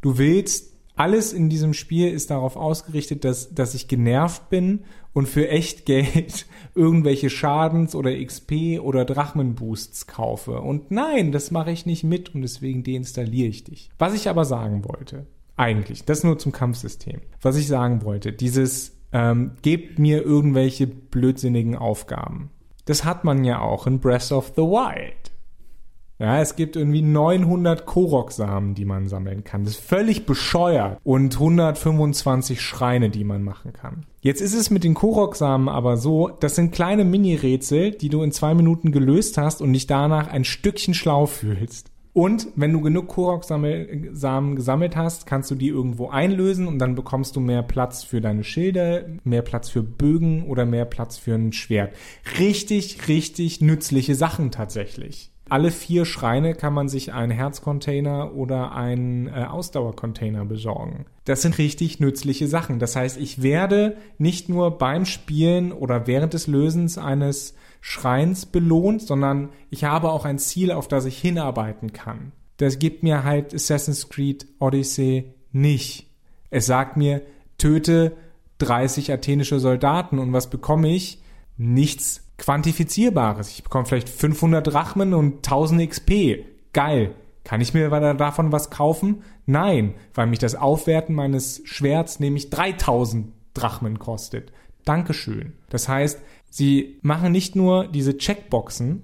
Du 0.00 0.18
willst 0.18 0.73
alles 0.96 1.32
in 1.32 1.48
diesem 1.48 1.74
Spiel 1.74 2.10
ist 2.10 2.30
darauf 2.30 2.56
ausgerichtet, 2.56 3.24
dass, 3.24 3.54
dass 3.54 3.74
ich 3.74 3.88
genervt 3.88 4.48
bin 4.48 4.80
und 5.12 5.28
für 5.28 5.48
echt 5.48 5.86
Geld 5.86 6.46
irgendwelche 6.74 7.30
Schadens- 7.30 7.94
oder 7.94 8.10
XP- 8.10 8.80
oder 8.80 9.04
Drachenboosts 9.04 10.06
kaufe. 10.06 10.60
Und 10.60 10.90
nein, 10.90 11.32
das 11.32 11.50
mache 11.50 11.70
ich 11.70 11.86
nicht 11.86 12.04
mit 12.04 12.34
und 12.34 12.42
deswegen 12.42 12.84
deinstalliere 12.84 13.48
ich 13.48 13.64
dich. 13.64 13.90
Was 13.98 14.14
ich 14.14 14.28
aber 14.28 14.44
sagen 14.44 14.84
wollte, 14.84 15.26
eigentlich, 15.56 16.04
das 16.04 16.24
nur 16.24 16.38
zum 16.38 16.52
Kampfsystem. 16.52 17.20
Was 17.40 17.56
ich 17.56 17.66
sagen 17.66 18.04
wollte, 18.04 18.32
dieses 18.32 18.92
ähm, 19.12 19.52
gebt 19.62 19.98
mir 19.98 20.22
irgendwelche 20.22 20.86
blödsinnigen 20.88 21.76
Aufgaben. 21.76 22.50
Das 22.84 23.04
hat 23.04 23.24
man 23.24 23.44
ja 23.44 23.60
auch 23.60 23.86
in 23.86 24.00
Breath 24.00 24.32
of 24.32 24.52
the 24.56 24.62
Wild. 24.62 25.30
Ja, 26.18 26.40
es 26.40 26.54
gibt 26.54 26.76
irgendwie 26.76 27.02
900 27.02 27.86
Korok-Samen, 27.86 28.74
die 28.74 28.84
man 28.84 29.08
sammeln 29.08 29.42
kann. 29.42 29.64
Das 29.64 29.74
ist 29.74 29.84
völlig 29.84 30.26
bescheuert. 30.26 31.00
Und 31.02 31.34
125 31.34 32.60
Schreine, 32.60 33.10
die 33.10 33.24
man 33.24 33.42
machen 33.42 33.72
kann. 33.72 34.06
Jetzt 34.20 34.40
ist 34.40 34.54
es 34.54 34.70
mit 34.70 34.84
den 34.84 34.94
Korok-Samen 34.94 35.68
aber 35.68 35.96
so, 35.96 36.28
das 36.28 36.54
sind 36.54 36.72
kleine 36.72 37.04
Mini-Rätsel, 37.04 37.90
die 37.90 38.08
du 38.08 38.22
in 38.22 38.30
zwei 38.30 38.54
Minuten 38.54 38.92
gelöst 38.92 39.38
hast 39.38 39.60
und 39.60 39.72
dich 39.72 39.88
danach 39.88 40.28
ein 40.28 40.44
Stückchen 40.44 40.94
schlau 40.94 41.26
fühlst. 41.26 41.90
Und 42.12 42.46
wenn 42.54 42.72
du 42.72 42.80
genug 42.80 43.08
Korok-Samen 43.08 44.54
gesammelt 44.54 44.94
hast, 44.94 45.26
kannst 45.26 45.50
du 45.50 45.56
die 45.56 45.66
irgendwo 45.66 46.10
einlösen 46.10 46.68
und 46.68 46.78
dann 46.78 46.94
bekommst 46.94 47.34
du 47.34 47.40
mehr 47.40 47.64
Platz 47.64 48.04
für 48.04 48.20
deine 48.20 48.44
Schilde, 48.44 49.18
mehr 49.24 49.42
Platz 49.42 49.68
für 49.68 49.82
Bögen 49.82 50.46
oder 50.46 50.64
mehr 50.64 50.84
Platz 50.84 51.18
für 51.18 51.34
ein 51.34 51.52
Schwert. 51.52 51.92
Richtig, 52.38 53.08
richtig 53.08 53.60
nützliche 53.60 54.14
Sachen 54.14 54.52
tatsächlich 54.52 55.33
alle 55.54 55.70
vier 55.70 56.04
Schreine 56.04 56.56
kann 56.56 56.74
man 56.74 56.88
sich 56.88 57.12
einen 57.12 57.30
Herzcontainer 57.30 58.34
oder 58.34 58.72
einen 58.72 59.28
äh, 59.28 59.44
Ausdauercontainer 59.48 60.44
besorgen. 60.44 61.06
Das 61.26 61.42
sind 61.42 61.58
richtig 61.58 62.00
nützliche 62.00 62.48
Sachen. 62.48 62.80
Das 62.80 62.96
heißt, 62.96 63.16
ich 63.18 63.40
werde 63.40 63.96
nicht 64.18 64.48
nur 64.48 64.78
beim 64.78 65.06
Spielen 65.06 65.70
oder 65.70 66.08
während 66.08 66.34
des 66.34 66.48
Lösens 66.48 66.98
eines 66.98 67.54
Schreins 67.80 68.46
belohnt, 68.46 69.02
sondern 69.02 69.50
ich 69.70 69.84
habe 69.84 70.10
auch 70.10 70.24
ein 70.24 70.40
Ziel, 70.40 70.72
auf 70.72 70.88
das 70.88 71.04
ich 71.04 71.18
hinarbeiten 71.18 71.92
kann. 71.92 72.32
Das 72.56 72.80
gibt 72.80 73.04
mir 73.04 73.22
halt 73.22 73.54
Assassin's 73.54 74.08
Creed 74.08 74.48
Odyssey 74.58 75.34
nicht. 75.52 76.08
Es 76.50 76.66
sagt 76.66 76.96
mir, 76.96 77.22
töte 77.58 78.16
30 78.58 79.12
athenische 79.12 79.60
Soldaten 79.60 80.18
und 80.18 80.32
was 80.32 80.50
bekomme 80.50 80.88
ich? 80.88 81.20
Nichts 81.56 82.23
Quantifizierbares. 82.38 83.50
Ich 83.50 83.62
bekomme 83.62 83.86
vielleicht 83.86 84.08
500 84.08 84.66
Drachmen 84.66 85.14
und 85.14 85.36
1000 85.36 85.88
XP. 85.88 86.44
Geil. 86.72 87.14
Kann 87.44 87.60
ich 87.60 87.74
mir 87.74 87.90
davon 88.14 88.52
was 88.52 88.70
kaufen? 88.70 89.22
Nein, 89.46 89.94
weil 90.14 90.26
mich 90.26 90.38
das 90.38 90.54
Aufwerten 90.54 91.14
meines 91.14 91.60
Schwerts 91.64 92.18
nämlich 92.18 92.50
3000 92.50 93.32
Drachmen 93.52 93.98
kostet. 93.98 94.52
Dankeschön. 94.84 95.52
Das 95.68 95.88
heißt, 95.88 96.20
sie 96.48 96.98
machen 97.02 97.32
nicht 97.32 97.54
nur 97.54 97.86
diese 97.86 98.16
Checkboxen, 98.16 99.02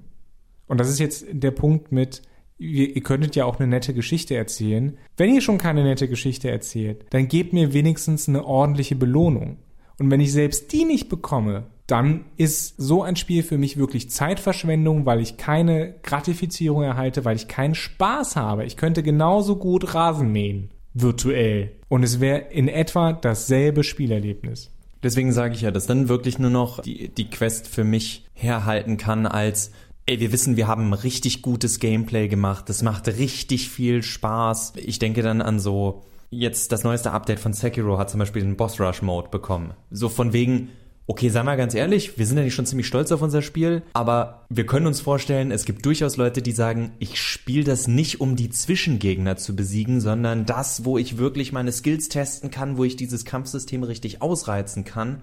und 0.70 0.78
das 0.78 0.88
ist 0.88 1.00
jetzt 1.00 1.26
der 1.32 1.50
Punkt 1.50 1.90
mit, 1.90 2.22
ihr, 2.56 2.94
ihr 2.94 3.02
könntet 3.02 3.34
ja 3.34 3.44
auch 3.44 3.58
eine 3.58 3.66
nette 3.66 3.92
Geschichte 3.92 4.36
erzählen. 4.36 4.96
Wenn 5.16 5.34
ihr 5.34 5.40
schon 5.40 5.58
keine 5.58 5.82
nette 5.82 6.06
Geschichte 6.06 6.48
erzählt, 6.48 7.06
dann 7.10 7.26
gebt 7.26 7.52
mir 7.52 7.72
wenigstens 7.72 8.28
eine 8.28 8.44
ordentliche 8.44 8.94
Belohnung. 8.94 9.56
Und 9.98 10.12
wenn 10.12 10.20
ich 10.20 10.32
selbst 10.32 10.72
die 10.72 10.84
nicht 10.84 11.08
bekomme, 11.08 11.66
dann 11.90 12.24
ist 12.36 12.74
so 12.78 13.02
ein 13.02 13.16
Spiel 13.16 13.42
für 13.42 13.58
mich 13.58 13.76
wirklich 13.76 14.10
Zeitverschwendung, 14.10 15.06
weil 15.06 15.20
ich 15.20 15.36
keine 15.36 15.94
Gratifizierung 16.02 16.82
erhalte, 16.82 17.24
weil 17.24 17.36
ich 17.36 17.48
keinen 17.48 17.74
Spaß 17.74 18.36
habe. 18.36 18.64
Ich 18.64 18.76
könnte 18.76 19.02
genauso 19.02 19.56
gut 19.56 19.94
Rasen 19.94 20.30
mähen, 20.30 20.70
virtuell. 20.94 21.72
Und 21.88 22.02
es 22.02 22.20
wäre 22.20 22.38
in 22.50 22.68
etwa 22.68 23.12
dasselbe 23.12 23.84
Spielerlebnis. 23.84 24.70
Deswegen 25.02 25.32
sage 25.32 25.54
ich 25.54 25.62
ja, 25.62 25.70
dass 25.70 25.86
dann 25.86 26.08
wirklich 26.08 26.38
nur 26.38 26.50
noch 26.50 26.80
die, 26.80 27.08
die 27.08 27.30
Quest 27.30 27.66
für 27.68 27.84
mich 27.84 28.26
herhalten 28.34 28.96
kann 28.96 29.26
als 29.26 29.72
Ey, 30.06 30.18
wir 30.18 30.32
wissen, 30.32 30.56
wir 30.56 30.66
haben 30.66 30.92
richtig 30.92 31.40
gutes 31.40 31.78
Gameplay 31.78 32.26
gemacht. 32.26 32.68
Das 32.68 32.82
macht 32.82 33.06
richtig 33.06 33.68
viel 33.68 34.02
Spaß. 34.02 34.72
Ich 34.76 34.98
denke 34.98 35.22
dann 35.22 35.40
an 35.40 35.60
so, 35.60 36.02
jetzt 36.30 36.72
das 36.72 36.82
neueste 36.82 37.12
Update 37.12 37.38
von 37.38 37.52
Sekiro 37.52 37.96
hat 37.96 38.10
zum 38.10 38.18
Beispiel 38.18 38.42
den 38.42 38.56
Boss 38.56 38.80
Rush 38.80 39.02
Mode 39.02 39.28
bekommen. 39.28 39.72
So 39.92 40.08
von 40.08 40.32
wegen, 40.32 40.70
okay, 41.10 41.28
sei 41.28 41.42
mal 41.42 41.56
ganz 41.56 41.74
ehrlich, 41.74 42.18
wir 42.18 42.26
sind 42.26 42.36
ja 42.36 42.44
nicht 42.44 42.54
schon 42.54 42.66
ziemlich 42.66 42.86
stolz 42.86 43.10
auf 43.10 43.20
unser 43.20 43.42
Spiel, 43.42 43.82
aber 43.94 44.46
wir 44.48 44.64
können 44.64 44.86
uns 44.86 45.00
vorstellen, 45.00 45.50
es 45.50 45.64
gibt 45.64 45.84
durchaus 45.84 46.16
Leute, 46.16 46.40
die 46.40 46.52
sagen, 46.52 46.92
ich 47.00 47.20
spiele 47.20 47.64
das 47.64 47.88
nicht, 47.88 48.20
um 48.20 48.36
die 48.36 48.48
Zwischengegner 48.48 49.36
zu 49.36 49.56
besiegen, 49.56 50.00
sondern 50.00 50.46
das, 50.46 50.84
wo 50.84 50.98
ich 50.98 51.18
wirklich 51.18 51.50
meine 51.50 51.72
Skills 51.72 52.10
testen 52.10 52.52
kann, 52.52 52.78
wo 52.78 52.84
ich 52.84 52.94
dieses 52.94 53.24
Kampfsystem 53.24 53.82
richtig 53.82 54.22
ausreizen 54.22 54.84
kann, 54.84 55.22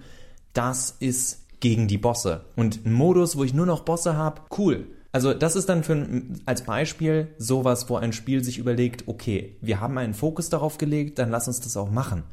das 0.51 0.93
ist 0.99 1.45
gegen 1.61 1.87
die 1.87 1.97
Bosse. 1.97 2.43
Und 2.57 2.85
ein 2.85 2.91
Modus, 2.91 3.37
wo 3.37 3.45
ich 3.45 3.53
nur 3.53 3.65
noch 3.65 3.85
Bosse 3.85 4.17
habe, 4.17 4.41
cool. 4.57 4.87
Also 5.13 5.33
das 5.33 5.55
ist 5.55 5.69
dann 5.69 5.85
für 5.85 6.05
als 6.45 6.65
Beispiel 6.65 7.29
sowas, 7.37 7.89
wo 7.89 7.95
ein 7.95 8.11
Spiel 8.11 8.43
sich 8.43 8.57
überlegt, 8.57 9.07
okay, 9.07 9.55
wir 9.61 9.79
haben 9.79 9.97
einen 9.97 10.13
Fokus 10.13 10.49
darauf 10.49 10.77
gelegt, 10.77 11.17
dann 11.17 11.29
lass 11.29 11.47
uns 11.47 11.61
das 11.61 11.77
auch 11.77 11.89
machen. 11.89 12.23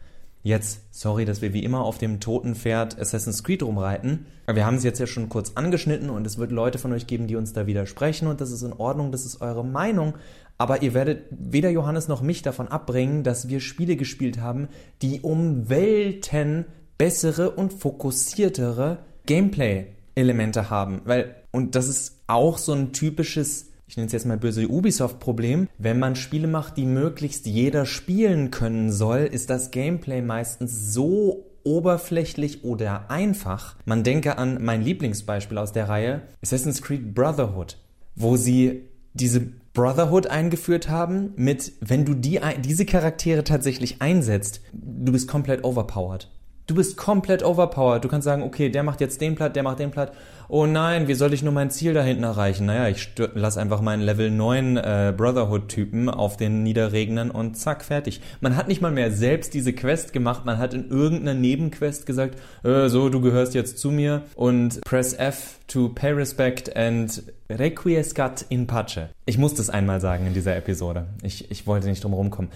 Jetzt, 0.44 0.82
sorry, 0.90 1.24
dass 1.24 1.40
wir 1.40 1.54
wie 1.54 1.64
immer 1.64 1.80
auf 1.86 1.96
dem 1.96 2.20
toten 2.20 2.54
Pferd 2.54 3.00
Assassin's 3.00 3.42
Creed 3.44 3.62
rumreiten. 3.62 4.26
Wir 4.46 4.66
haben 4.66 4.76
es 4.76 4.84
jetzt 4.84 4.98
ja 4.98 5.06
schon 5.06 5.30
kurz 5.30 5.52
angeschnitten 5.54 6.10
und 6.10 6.26
es 6.26 6.36
wird 6.36 6.52
Leute 6.52 6.76
von 6.76 6.92
euch 6.92 7.06
geben, 7.06 7.26
die 7.26 7.36
uns 7.36 7.54
da 7.54 7.66
widersprechen 7.66 8.28
und 8.28 8.42
das 8.42 8.50
ist 8.50 8.60
in 8.60 8.74
Ordnung, 8.74 9.10
das 9.10 9.24
ist 9.24 9.40
eure 9.40 9.64
Meinung. 9.64 10.18
Aber 10.58 10.82
ihr 10.82 10.92
werdet 10.92 11.24
weder 11.30 11.70
Johannes 11.70 12.08
noch 12.08 12.20
mich 12.20 12.42
davon 12.42 12.68
abbringen, 12.68 13.22
dass 13.24 13.48
wir 13.48 13.60
Spiele 13.60 13.96
gespielt 13.96 14.38
haben, 14.38 14.68
die 15.00 15.22
um 15.22 15.70
Welten 15.70 16.66
bessere 16.98 17.52
und 17.52 17.72
fokussiertere 17.72 18.98
Gameplay-Elemente 19.24 20.68
haben. 20.68 21.00
Weil, 21.06 21.36
und 21.52 21.74
das 21.74 21.88
ist 21.88 22.20
auch 22.26 22.58
so 22.58 22.74
ein 22.74 22.92
typisches 22.92 23.70
ich 23.94 23.96
nenne 23.96 24.06
es 24.08 24.12
jetzt 24.12 24.26
mal 24.26 24.36
böse 24.36 24.66
Ubisoft-Problem, 24.66 25.68
wenn 25.78 26.00
man 26.00 26.16
Spiele 26.16 26.48
macht, 26.48 26.76
die 26.76 26.84
möglichst 26.84 27.46
jeder 27.46 27.86
spielen 27.86 28.50
können 28.50 28.90
soll, 28.90 29.20
ist 29.20 29.50
das 29.50 29.70
Gameplay 29.70 30.20
meistens 30.20 30.92
so 30.92 31.46
oberflächlich 31.62 32.64
oder 32.64 33.08
einfach. 33.08 33.76
Man 33.84 34.02
denke 34.02 34.36
an 34.36 34.58
mein 34.64 34.82
Lieblingsbeispiel 34.82 35.58
aus 35.58 35.70
der 35.70 35.88
Reihe, 35.88 36.22
Assassin's 36.42 36.82
Creed 36.82 37.14
Brotherhood, 37.14 37.78
wo 38.16 38.36
sie 38.36 38.82
diese 39.12 39.42
Brotherhood 39.74 40.26
eingeführt 40.26 40.88
haben 40.88 41.32
mit, 41.36 41.74
wenn 41.80 42.04
du 42.04 42.14
die, 42.14 42.40
diese 42.64 42.86
Charaktere 42.86 43.44
tatsächlich 43.44 44.02
einsetzt, 44.02 44.60
du 44.72 45.12
bist 45.12 45.28
komplett 45.28 45.62
overpowered. 45.62 46.32
Du 46.66 46.74
bist 46.74 46.96
komplett 46.96 47.42
overpowered. 47.42 48.04
Du 48.04 48.08
kannst 48.08 48.24
sagen, 48.24 48.42
okay, 48.42 48.70
der 48.70 48.82
macht 48.82 49.00
jetzt 49.00 49.20
den 49.20 49.34
Platt, 49.34 49.54
der 49.56 49.62
macht 49.62 49.78
den 49.78 49.90
Platt 49.90 50.12
oh 50.48 50.66
nein, 50.66 51.08
wie 51.08 51.14
soll 51.14 51.32
ich 51.32 51.42
nur 51.42 51.52
mein 51.52 51.70
Ziel 51.70 51.94
da 51.94 52.02
hinten 52.02 52.24
erreichen? 52.24 52.66
Naja, 52.66 52.88
ich 52.88 53.12
lass 53.34 53.56
einfach 53.56 53.80
meinen 53.80 54.02
Level 54.02 54.30
9 54.30 54.76
äh, 54.76 55.14
Brotherhood-Typen 55.16 56.08
auf 56.08 56.36
den 56.36 56.62
niederregnen 56.62 57.30
und 57.30 57.56
zack, 57.56 57.84
fertig. 57.84 58.20
Man 58.40 58.56
hat 58.56 58.68
nicht 58.68 58.80
mal 58.80 58.90
mehr 58.90 59.10
selbst 59.10 59.54
diese 59.54 59.72
Quest 59.72 60.12
gemacht, 60.12 60.44
man 60.44 60.58
hat 60.58 60.74
in 60.74 60.90
irgendeiner 60.90 61.34
Nebenquest 61.34 62.06
gesagt, 62.06 62.38
äh, 62.62 62.88
so, 62.88 63.08
du 63.08 63.20
gehörst 63.20 63.54
jetzt 63.54 63.78
zu 63.78 63.90
mir 63.90 64.22
und 64.34 64.80
press 64.82 65.12
F 65.14 65.58
to 65.66 65.88
pay 65.88 66.12
respect 66.12 66.76
and 66.76 67.22
requiescat 67.50 68.44
in 68.48 68.66
pace. 68.66 69.08
Ich 69.26 69.38
muss 69.38 69.54
das 69.54 69.70
einmal 69.70 70.00
sagen 70.00 70.26
in 70.26 70.34
dieser 70.34 70.56
Episode. 70.56 71.06
Ich, 71.22 71.50
ich 71.50 71.66
wollte 71.66 71.88
nicht 71.88 72.04
drum 72.04 72.14
rumkommen. 72.14 72.50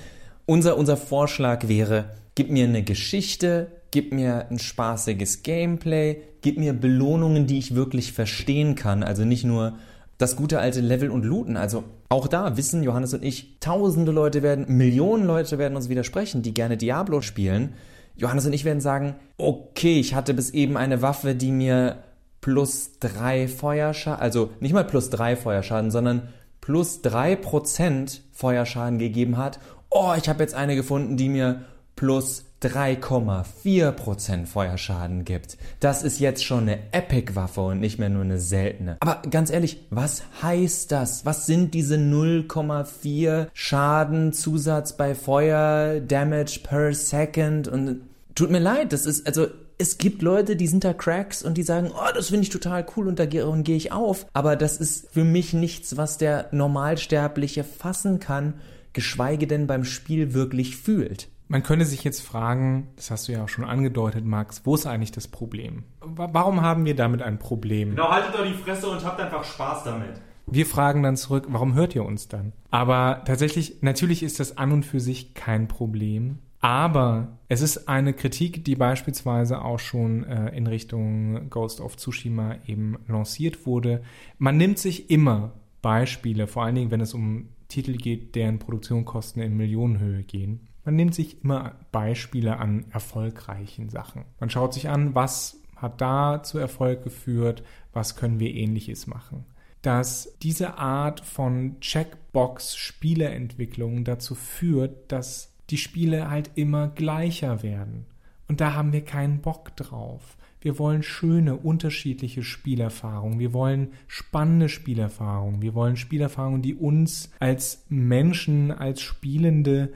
Unser, 0.47 0.77
unser 0.77 0.97
Vorschlag 0.97 1.69
wäre, 1.69 2.07
gib 2.35 2.51
mir 2.51 2.65
eine 2.65 2.83
Geschichte, 2.83 3.69
gib 3.91 4.13
mir 4.13 4.47
ein 4.51 4.59
spaßiges 4.59 5.43
Gameplay, 5.43 6.23
gib 6.43 6.59
mir 6.59 6.73
Belohnungen, 6.73 7.47
die 7.47 7.59
ich 7.59 7.75
wirklich 7.75 8.13
verstehen 8.13 8.75
kann. 8.75 9.03
Also 9.03 9.25
nicht 9.25 9.45
nur 9.45 9.75
das 10.19 10.37
gute 10.37 10.59
alte 10.59 10.81
Level 10.81 11.11
und 11.11 11.25
Looten. 11.25 11.57
Also 11.57 11.85
auch 12.09 12.27
da 12.27 12.57
wissen 12.57 12.83
Johannes 12.83 13.15
und 13.15 13.25
ich, 13.25 13.59
tausende 13.61 14.13
Leute 14.13 14.43
werden, 14.43 14.67
Millionen 14.77 15.25
Leute 15.25 15.59
werden 15.59 15.77
uns 15.77 15.89
widersprechen, 15.89 16.43
die 16.43 16.55
gerne 16.55 16.77
Diablo 16.77 17.23
spielen. 17.23 17.75
Johannes 18.17 18.47
und 18.47 18.53
ich 18.53 18.65
werden 18.65 18.81
sagen, 18.81 19.15
okay, 19.37 20.01
ich 20.01 20.15
hatte 20.15 20.35
bis 20.35 20.51
eben 20.51 20.77
eine 20.77 21.03
Waffe, 21.03 21.35
die 21.35 21.53
mir 21.53 22.03
plus 22.41 22.99
drei 22.99 23.47
Feuerschaden, 23.47 24.21
also 24.21 24.51
nicht 24.61 24.73
mal 24.73 24.85
plus 24.85 25.11
drei 25.11 25.37
Feuerschaden, 25.37 25.91
sondern 25.91 26.29
plus 26.61 27.01
drei 27.03 27.37
Prozent 27.37 28.23
Feuerschaden 28.33 28.99
gegeben 28.99 29.37
hat. 29.37 29.61
Oh, 29.91 30.13
ich 30.17 30.29
habe 30.29 30.43
jetzt 30.43 30.55
eine 30.55 30.75
gefunden, 30.75 31.17
die 31.17 31.29
mir 31.29 31.63
plus 31.99 32.45
3,4% 32.63 34.47
Feuerschaden 34.47 35.25
gibt. 35.25 35.59
Das 35.81 36.05
ist 36.05 36.21
jetzt 36.21 36.45
schon 36.45 36.63
eine 36.63 36.79
Epic-Waffe 36.93 37.61
und 37.61 37.81
nicht 37.81 37.99
mehr 37.99 38.09
nur 38.09 38.23
eine 38.23 38.39
seltene. 38.39 38.99
Aber 39.01 39.21
ganz 39.29 39.51
ehrlich, 39.51 39.85
was 39.91 40.23
heißt 40.41 40.93
das? 40.93 41.27
Was 41.27 41.47
sind 41.47 41.75
diese 41.75 41.97
0,4 41.97 43.49
Schaden 43.53 44.33
Zusatz 44.33 44.97
bei 44.97 45.17
Feuer, 45.17 45.99
Damage 45.99 46.61
per 46.63 46.95
Second 46.95 47.67
und 47.67 48.03
tut 48.37 48.53
mir 48.53 48.61
leid, 48.61 48.93
das 48.93 49.05
ist, 49.05 49.27
also 49.27 49.49
es 49.77 49.99
gibt 49.99 50.23
Leute, 50.23 50.55
die 50.55 50.69
sind 50.69 50.85
da 50.85 50.93
Cracks 50.93 51.43
und 51.43 51.59
die 51.59 51.65
sagen, 51.65 51.91
oh, 51.93 52.13
das 52.15 52.29
finde 52.29 52.45
ich 52.45 52.51
total 52.51 52.87
cool 52.97 53.09
und 53.09 53.19
da 53.19 53.27
gehe 53.27 53.77
ich 53.77 53.91
auf. 53.91 54.27
Aber 54.35 54.55
das 54.55 54.77
ist 54.77 55.11
für 55.13 55.25
mich 55.25 55.53
nichts, 55.53 55.97
was 55.97 56.17
der 56.17 56.47
Normalsterbliche 56.53 57.65
fassen 57.65 58.21
kann, 58.21 58.55
geschweige 58.93 59.49
denn 59.49 59.67
beim 59.67 59.85
Spiel 59.85 60.33
wirklich 60.33 60.77
fühlt. 60.77 61.29
Man 61.51 61.63
könnte 61.63 61.87
sich 61.87 62.05
jetzt 62.05 62.21
fragen, 62.21 62.89
das 62.97 63.11
hast 63.11 63.27
du 63.27 63.33
ja 63.33 63.45
auch 63.45 63.49
schon 63.49 63.65
angedeutet, 63.65 64.25
Max, 64.25 64.63
wo 64.65 64.75
ist 64.75 64.87
eigentlich 64.87 65.13
das 65.13 65.29
Problem? 65.29 65.85
Warum 66.01 66.61
haben 66.61 66.85
wir 66.85 66.95
damit 66.95 67.23
ein 67.23 67.39
Problem? 67.39 67.91
Genau, 67.91 68.11
haltet 68.11 68.35
doch 68.35 68.45
die 68.45 68.53
Fresse 68.53 68.89
und 68.89 69.03
habt 69.03 69.19
einfach 69.19 69.45
Spaß 69.45 69.85
damit. 69.85 70.21
Wir 70.47 70.67
fragen 70.67 71.03
dann 71.03 71.17
zurück, 71.17 71.47
warum 71.49 71.75
hört 71.75 71.95
ihr 71.95 72.05
uns 72.05 72.29
dann? 72.29 72.53
Aber 72.71 73.23
tatsächlich, 73.27 73.83
natürlich 73.83 74.23
ist 74.23 74.41
das 74.41 74.59
an 74.59 74.73
und 74.73 74.85
für 74.85 75.01
sich 75.01 75.35
kein 75.35 75.69
Problem. 75.69 76.39
Aber 76.61 77.39
es 77.49 77.63
ist 77.63 77.89
eine 77.89 78.13
Kritik, 78.13 78.65
die 78.65 78.75
beispielsweise 78.75 79.63
auch 79.63 79.79
schon 79.79 80.25
äh, 80.25 80.55
in 80.57 80.67
Richtung 80.67 81.49
Ghost 81.51 81.81
of 81.81 81.97
Tsushima 81.97 82.57
eben 82.67 82.97
lanciert 83.07 83.65
wurde. 83.65 84.03
Man 84.39 84.57
nimmt 84.57 84.79
sich 84.79 85.11
immer 85.11 85.53
Beispiele, 85.83 86.47
vor 86.47 86.65
allen 86.65 86.75
Dingen, 86.75 86.91
wenn 86.91 87.01
es 87.01 87.15
um 87.15 87.49
Titel 87.69 87.97
geht, 87.97 88.35
deren 88.35 88.59
Produktionskosten 88.59 89.41
in 89.43 89.57
Millionenhöhe 89.57 90.25
gehen. 90.25 90.68
Man 90.89 90.97
nimmt 90.97 91.15
sich 91.15 91.45
immer 91.45 91.77
Beispiele 91.93 92.57
an 92.57 92.87
erfolgreichen 92.93 93.91
Sachen. 93.91 94.25
Man 94.41 94.49
schaut 94.49 94.73
sich 94.73 94.89
an, 94.89 95.15
was 95.15 95.61
hat 95.77 96.01
da 96.01 96.43
zu 96.43 96.57
Erfolg 96.57 97.05
geführt, 97.05 97.63
was 97.93 98.17
können 98.17 98.41
wir 98.41 98.55
ähnliches 98.55 99.07
machen. 99.07 99.45
Dass 99.83 100.35
diese 100.41 100.79
Art 100.79 101.21
von 101.21 101.79
Checkbox-Spieleentwicklung 101.81 104.05
dazu 104.05 104.35
führt, 104.35 105.13
dass 105.13 105.53
die 105.69 105.77
Spiele 105.77 106.31
halt 106.31 106.53
immer 106.55 106.89
gleicher 106.89 107.63
werden. 107.63 108.07
Und 108.49 108.63
da 108.63 108.73
haben 108.73 108.95
wir 108.95 109.05
keinen 109.05 109.43
Bock 109.43 109.77
drauf. 109.77 110.39
Wir 110.63 110.79
wollen 110.79 111.03
schöne, 111.03 111.57
unterschiedliche 111.57 112.43
Spielerfahrungen. 112.43 113.39
Wir 113.39 113.53
wollen 113.53 113.93
spannende 114.07 114.71
Spielerfahrungen. 114.71 115.61
Wir 115.61 115.75
wollen 115.75 115.99
Spielerfahrungen, 115.99 116.63
die 116.63 116.75
uns 116.75 117.31
als 117.41 117.85
Menschen, 117.91 118.73
als 118.73 119.03
Spielende 119.03 119.93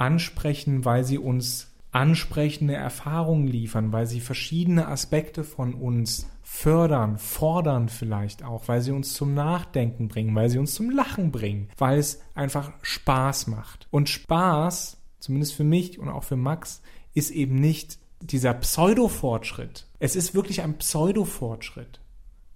ansprechen, 0.00 0.84
weil 0.84 1.04
sie 1.04 1.18
uns 1.18 1.68
ansprechende 1.92 2.74
Erfahrungen 2.74 3.46
liefern, 3.46 3.92
weil 3.92 4.06
sie 4.06 4.20
verschiedene 4.20 4.88
Aspekte 4.88 5.44
von 5.44 5.74
uns 5.74 6.30
fördern, 6.42 7.18
fordern 7.18 7.88
vielleicht 7.88 8.44
auch, 8.44 8.68
weil 8.68 8.80
sie 8.80 8.92
uns 8.92 9.12
zum 9.14 9.34
Nachdenken 9.34 10.08
bringen, 10.08 10.34
weil 10.34 10.48
sie 10.48 10.58
uns 10.58 10.74
zum 10.74 10.90
Lachen 10.90 11.32
bringen, 11.32 11.68
weil 11.78 11.98
es 11.98 12.20
einfach 12.34 12.72
Spaß 12.82 13.48
macht. 13.48 13.88
Und 13.90 14.08
Spaß, 14.08 14.98
zumindest 15.18 15.54
für 15.54 15.64
mich 15.64 15.98
und 15.98 16.08
auch 16.08 16.24
für 16.24 16.36
Max, 16.36 16.82
ist 17.14 17.30
eben 17.30 17.56
nicht 17.56 17.98
dieser 18.20 18.54
Pseudo-Fortschritt. 18.54 19.86
Es 19.98 20.16
ist 20.16 20.34
wirklich 20.34 20.62
ein 20.62 20.78
Pseudo-Fortschritt. 20.78 22.00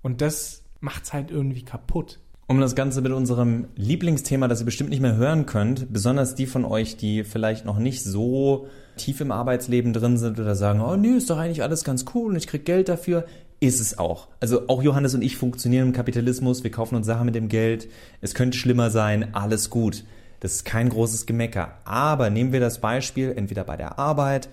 Und 0.03 0.21
das 0.21 0.63
macht 0.81 1.05
es 1.05 1.13
halt 1.13 1.31
irgendwie 1.31 1.65
kaputt 1.65 2.21
um 2.47 2.61
das 2.61 2.75
Ganze 2.75 3.01
mit 3.01 3.13
unserem 3.13 3.67
Lieblingsthema, 3.77 4.49
das 4.49 4.61
ihr 4.61 4.67
bestimmt 4.67 4.91
nicht 4.91 5.01
mehr 5.01 5.17
hören 5.17 5.47
könnt, 5.47 5.93
besonders 5.93 6.35
die 6.35 6.47
von 6.47 6.65
euch, 6.65 6.97
die 6.97 7.25
vielleicht 7.25 7.65
noch 7.65 7.79
nicht 7.79 8.05
so 8.05 8.69
tief 8.97 9.21
im 9.21 9.33
Arbeitsleben 9.33 9.93
drin 9.93 10.19
sind 10.19 10.39
oder 10.39 10.55
sagen, 10.55 10.81
oh 10.81 10.97
nee, 10.97 11.17
ist 11.17 11.31
doch 11.31 11.39
eigentlich 11.39 11.63
alles 11.63 11.85
ganz 11.85 12.05
cool 12.15 12.31
und 12.31 12.37
ich 12.37 12.47
krieg 12.47 12.65
Geld 12.65 12.89
dafür, 12.89 13.25
ist 13.61 13.81
es 13.81 13.99
auch. 13.99 14.29
Also 14.41 14.69
auch 14.69 14.83
Johannes 14.83 15.15
und 15.15 15.23
ich 15.23 15.37
funktionieren 15.37 15.89
im 15.89 15.93
Kapitalismus, 15.93 16.65
wir 16.65 16.71
kaufen 16.71 16.97
uns 16.97 17.07
Sachen 17.07 17.27
mit 17.27 17.35
dem 17.35 17.49
Geld, 17.49 17.89
es 18.21 18.35
könnte 18.35 18.59
schlimmer 18.59 18.91
sein, 18.91 19.35
alles 19.35 19.71
gut. 19.71 20.05
Das 20.41 20.53
ist 20.53 20.65
kein 20.67 20.91
großes 20.91 21.25
Gemecker. 21.25 21.79
Aber 21.85 22.29
nehmen 22.29 22.53
wir 22.53 22.61
das 22.61 22.81
Beispiel 22.81 23.33
entweder 23.35 23.65
bei 23.65 23.79
der 23.79 23.99
Arbeit, 23.99 24.51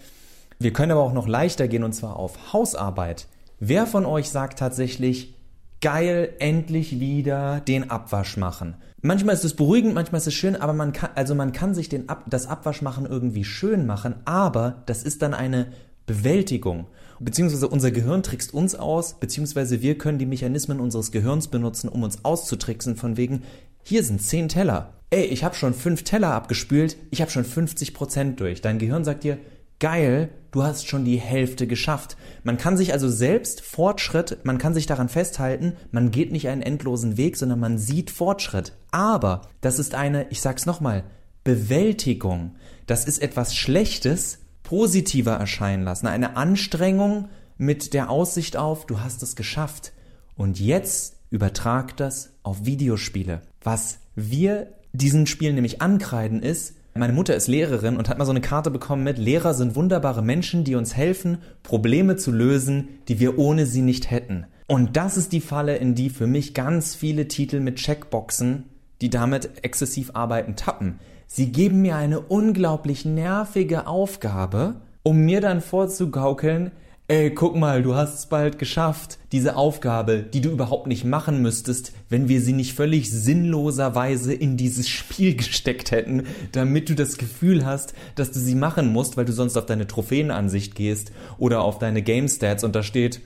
wir 0.60 0.72
können 0.72 0.92
aber 0.92 1.02
auch 1.02 1.14
noch 1.14 1.28
leichter 1.28 1.68
gehen 1.68 1.84
und 1.84 1.94
zwar 1.94 2.18
auf 2.18 2.54
Hausarbeit. 2.54 3.28
Wer 3.60 3.88
von 3.88 4.06
euch 4.06 4.30
sagt 4.30 4.60
tatsächlich, 4.60 5.34
geil, 5.82 6.34
endlich 6.40 7.00
wieder 7.00 7.60
den 7.60 7.90
Abwasch 7.90 8.38
machen. 8.38 8.76
Manchmal 9.02 9.34
ist 9.34 9.44
es 9.44 9.56
beruhigend, 9.56 9.96
manchmal 9.96 10.22
ist 10.22 10.28
es 10.28 10.34
schön, 10.36 10.56
aber 10.56 10.74
man 10.74 10.94
kann, 10.94 11.10
also 11.16 11.34
man 11.34 11.52
kann 11.52 11.74
sich 11.74 11.90
den 11.90 12.08
Ab, 12.08 12.26
das 12.30 12.46
Abwaschmachen 12.46 13.08
irgendwie 13.08 13.44
schön 13.44 13.88
machen, 13.88 14.16
aber 14.26 14.84
das 14.86 15.04
ist 15.04 15.22
dann 15.24 15.34
eine 15.34 15.72
Bewältigung. 16.06 16.88
beziehungsweise 17.20 17.68
unser 17.68 17.92
Gehirn 17.92 18.24
trickst 18.24 18.54
uns 18.54 18.76
aus, 18.76 19.20
beziehungsweise 19.20 19.82
wir 19.82 19.98
können 19.98 20.18
die 20.18 20.26
Mechanismen 20.26 20.80
unseres 20.80 21.12
Gehirns 21.12 21.48
benutzen, 21.48 21.88
um 21.88 22.04
uns 22.04 22.26
auszutricksen 22.26 22.96
von 22.96 23.18
wegen, 23.18 23.44
hier 23.84 24.04
sind 24.04 24.22
zehn 24.22 24.50
Teller. 24.50 24.94
Ey, 25.10 25.26
ich 25.26 25.44
habe 25.44 25.56
schon 25.56 25.74
fünf 25.74 26.04
Teller 26.04 26.34
abgespült, 26.34 26.98
ich 27.10 27.22
habe 27.22 27.32
schon 27.32 27.44
50 27.44 27.94
Prozent 27.94 28.40
durch. 28.40 28.62
Dein 28.62 28.80
Gehirn 28.80 29.04
sagt 29.04 29.24
dir, 29.24 29.38
geil, 29.80 30.30
du 30.52 30.64
hast 30.64 30.88
schon 30.88 31.06
die 31.06 31.20
Hälfte 31.20 31.68
geschafft. 31.68 32.18
Man 32.44 32.58
kann 32.58 32.78
sich 32.78 32.94
also 32.94 33.10
selbst 33.10 33.62
Fortschritt, 33.62 34.40
man 34.44 34.58
kann 34.58 34.74
sich 34.74 34.86
daran 34.86 35.10
festhalten, 35.10 35.74
man 35.92 36.12
geht 36.12 36.32
nicht 36.32 36.48
einen 36.48 36.62
endlosen 36.62 37.18
Weg, 37.18 37.38
sondern 37.38 37.60
man 37.60 37.78
sieht 37.78 38.12
Fortschritt. 38.12 38.74
Aber 38.92 39.42
das 39.62 39.80
ist 39.80 39.96
eine, 39.96 40.28
ich 40.30 40.42
sag's 40.42 40.66
nochmal, 40.66 41.04
Bewältigung. 41.44 42.56
Das 42.86 43.06
ist 43.06 43.22
etwas 43.22 43.56
Schlechtes 43.56 44.40
positiver 44.64 45.34
erscheinen 45.34 45.84
lassen. 45.84 46.08
Eine 46.08 46.36
Anstrengung 46.36 47.30
mit 47.58 47.94
der 47.94 48.10
Aussicht 48.10 48.58
auf, 48.58 48.86
du 48.86 49.00
hast 49.00 49.24
es 49.24 49.36
geschafft. 49.36 49.94
Und 50.36 50.60
jetzt 50.60 51.16
übertrag 51.30 51.96
das 51.98 52.34
auf 52.44 52.66
Videospiele. 52.66 53.42
Was 53.64 54.00
wir 54.16 54.68
diesen 54.94 55.28
Spielen 55.28 55.56
nämlich 55.56 55.82
ankreiden 55.82 56.42
ist, 56.44 56.76
meine 56.94 57.14
Mutter 57.14 57.36
ist 57.36 57.48
Lehrerin 57.48 57.98
und 57.98 58.10
hat 58.10 58.18
mal 58.18 58.26
so 58.26 58.32
eine 58.32 58.42
Karte 58.42 58.70
bekommen 58.70 59.04
mit 59.04 59.18
Lehrer 59.18 59.54
sind 59.54 59.76
wunderbare 59.76 60.22
Menschen, 60.22 60.64
die 60.64 60.76
uns 60.76 60.96
helfen, 60.96 61.38
Probleme 61.64 62.18
zu 62.18 62.32
lösen, 62.32 62.90
die 63.08 63.20
wir 63.20 63.40
ohne 63.40 63.66
sie 63.66 63.82
nicht 63.82 64.12
hätten. 64.12 64.46
Und 64.68 64.98
das 64.98 65.18
ist 65.18 65.32
die 65.32 65.42
Falle, 65.42 65.78
in 65.78 65.96
die 65.96 66.10
für 66.10 66.28
mich 66.28 66.54
ganz 66.54 66.96
viele 66.96 67.28
Titel 67.28 67.60
mit 67.60 67.78
Checkboxen, 67.78 68.66
die 69.02 69.10
damit 69.10 69.64
exzessiv 69.64 70.12
arbeiten, 70.14 70.56
tappen. 70.56 71.00
Sie 71.28 71.52
geben 71.52 71.82
mir 71.82 71.96
eine 71.96 72.20
unglaublich 72.20 73.06
nervige 73.06 73.88
Aufgabe, 73.88 74.76
um 75.04 75.18
mir 75.20 75.40
dann 75.40 75.62
vorzugaukeln, 75.62 76.72
ey, 77.12 77.30
guck 77.30 77.58
mal, 77.58 77.84
du 77.84 77.94
hast 77.94 78.14
es 78.20 78.26
bald 78.28 78.58
geschafft. 78.58 79.20
Diese 79.34 79.58
Aufgabe, 79.58 80.24
die 80.24 80.40
du 80.40 80.50
überhaupt 80.50 80.88
nicht 80.88 81.04
machen 81.04 81.42
müsstest, 81.42 81.92
wenn 82.08 82.30
wir 82.30 82.40
sie 82.40 82.54
nicht 82.54 82.74
völlig 82.74 83.12
sinnloserweise 83.12 84.34
in 84.34 84.56
dieses 84.56 84.88
Spiel 84.88 85.36
gesteckt 85.36 85.92
hätten, 85.92 86.24
damit 86.54 86.88
du 86.88 86.96
das 86.96 87.18
Gefühl 87.18 87.66
hast, 87.66 87.94
dass 88.16 88.32
du 88.32 88.40
sie 88.40 88.56
machen 88.56 88.94
musst, 88.94 89.18
weil 89.18 89.26
du 89.26 89.34
sonst 89.34 89.58
auf 89.58 89.66
deine 89.66 89.88
Trophäenansicht 89.88 90.74
gehst 90.74 91.12
oder 91.38 91.64
auf 91.64 91.80
deine 91.80 92.02
Game 92.02 92.30
Stats 92.30 92.64
und 92.64 92.78
da 92.78 92.82
steht 92.82 93.20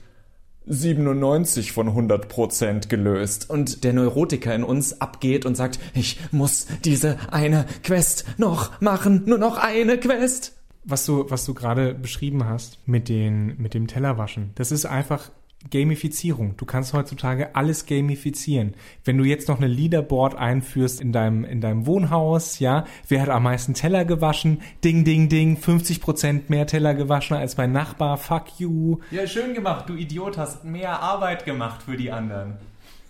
97 0.66 1.70
von 1.70 1.86
100 1.86 2.28
Prozent 2.28 2.88
gelöst 2.88 3.48
und 3.48 3.84
der 3.84 3.92
Neurotiker 3.92 4.52
in 4.52 4.64
uns 4.64 5.00
abgeht 5.00 5.46
und 5.46 5.56
sagt, 5.56 5.78
ich 5.94 6.18
muss 6.32 6.66
diese 6.84 7.18
eine 7.30 7.66
Quest 7.84 8.24
noch 8.36 8.80
machen, 8.80 9.22
nur 9.26 9.38
noch 9.38 9.58
eine 9.58 9.96
Quest 9.96 10.56
was 10.86 11.04
du, 11.04 11.28
was 11.28 11.44
du 11.44 11.52
gerade 11.52 11.94
beschrieben 11.94 12.44
hast 12.44 12.78
mit 12.86 13.08
den, 13.08 13.60
mit 13.60 13.74
dem 13.74 13.86
Tellerwaschen, 13.86 14.52
das 14.54 14.72
ist 14.72 14.86
einfach 14.86 15.30
Gamifizierung. 15.70 16.56
Du 16.56 16.64
kannst 16.64 16.92
heutzutage 16.92 17.56
alles 17.56 17.86
gamifizieren. 17.86 18.74
Wenn 19.04 19.18
du 19.18 19.24
jetzt 19.24 19.48
noch 19.48 19.56
eine 19.58 19.66
Leaderboard 19.66 20.36
einführst 20.36 21.00
in 21.00 21.12
deinem, 21.12 21.44
in 21.44 21.60
deinem 21.60 21.86
Wohnhaus, 21.86 22.58
ja, 22.58 22.84
wer 23.08 23.22
hat 23.22 23.30
am 23.30 23.42
meisten 23.42 23.74
Teller 23.74 24.04
gewaschen? 24.04 24.62
Ding, 24.84 25.04
ding, 25.04 25.28
ding, 25.28 25.56
50 25.56 26.00
Prozent 26.00 26.50
mehr 26.50 26.66
Teller 26.66 26.94
gewaschen 26.94 27.36
als 27.36 27.56
mein 27.56 27.72
Nachbar, 27.72 28.16
fuck 28.16 28.60
you. 28.60 28.98
Ja, 29.10 29.26
schön 29.26 29.54
gemacht, 29.54 29.88
du 29.88 29.94
Idiot, 29.94 30.38
hast 30.38 30.64
mehr 30.64 31.00
Arbeit 31.00 31.44
gemacht 31.44 31.82
für 31.82 31.96
die 31.96 32.12
anderen. 32.12 32.58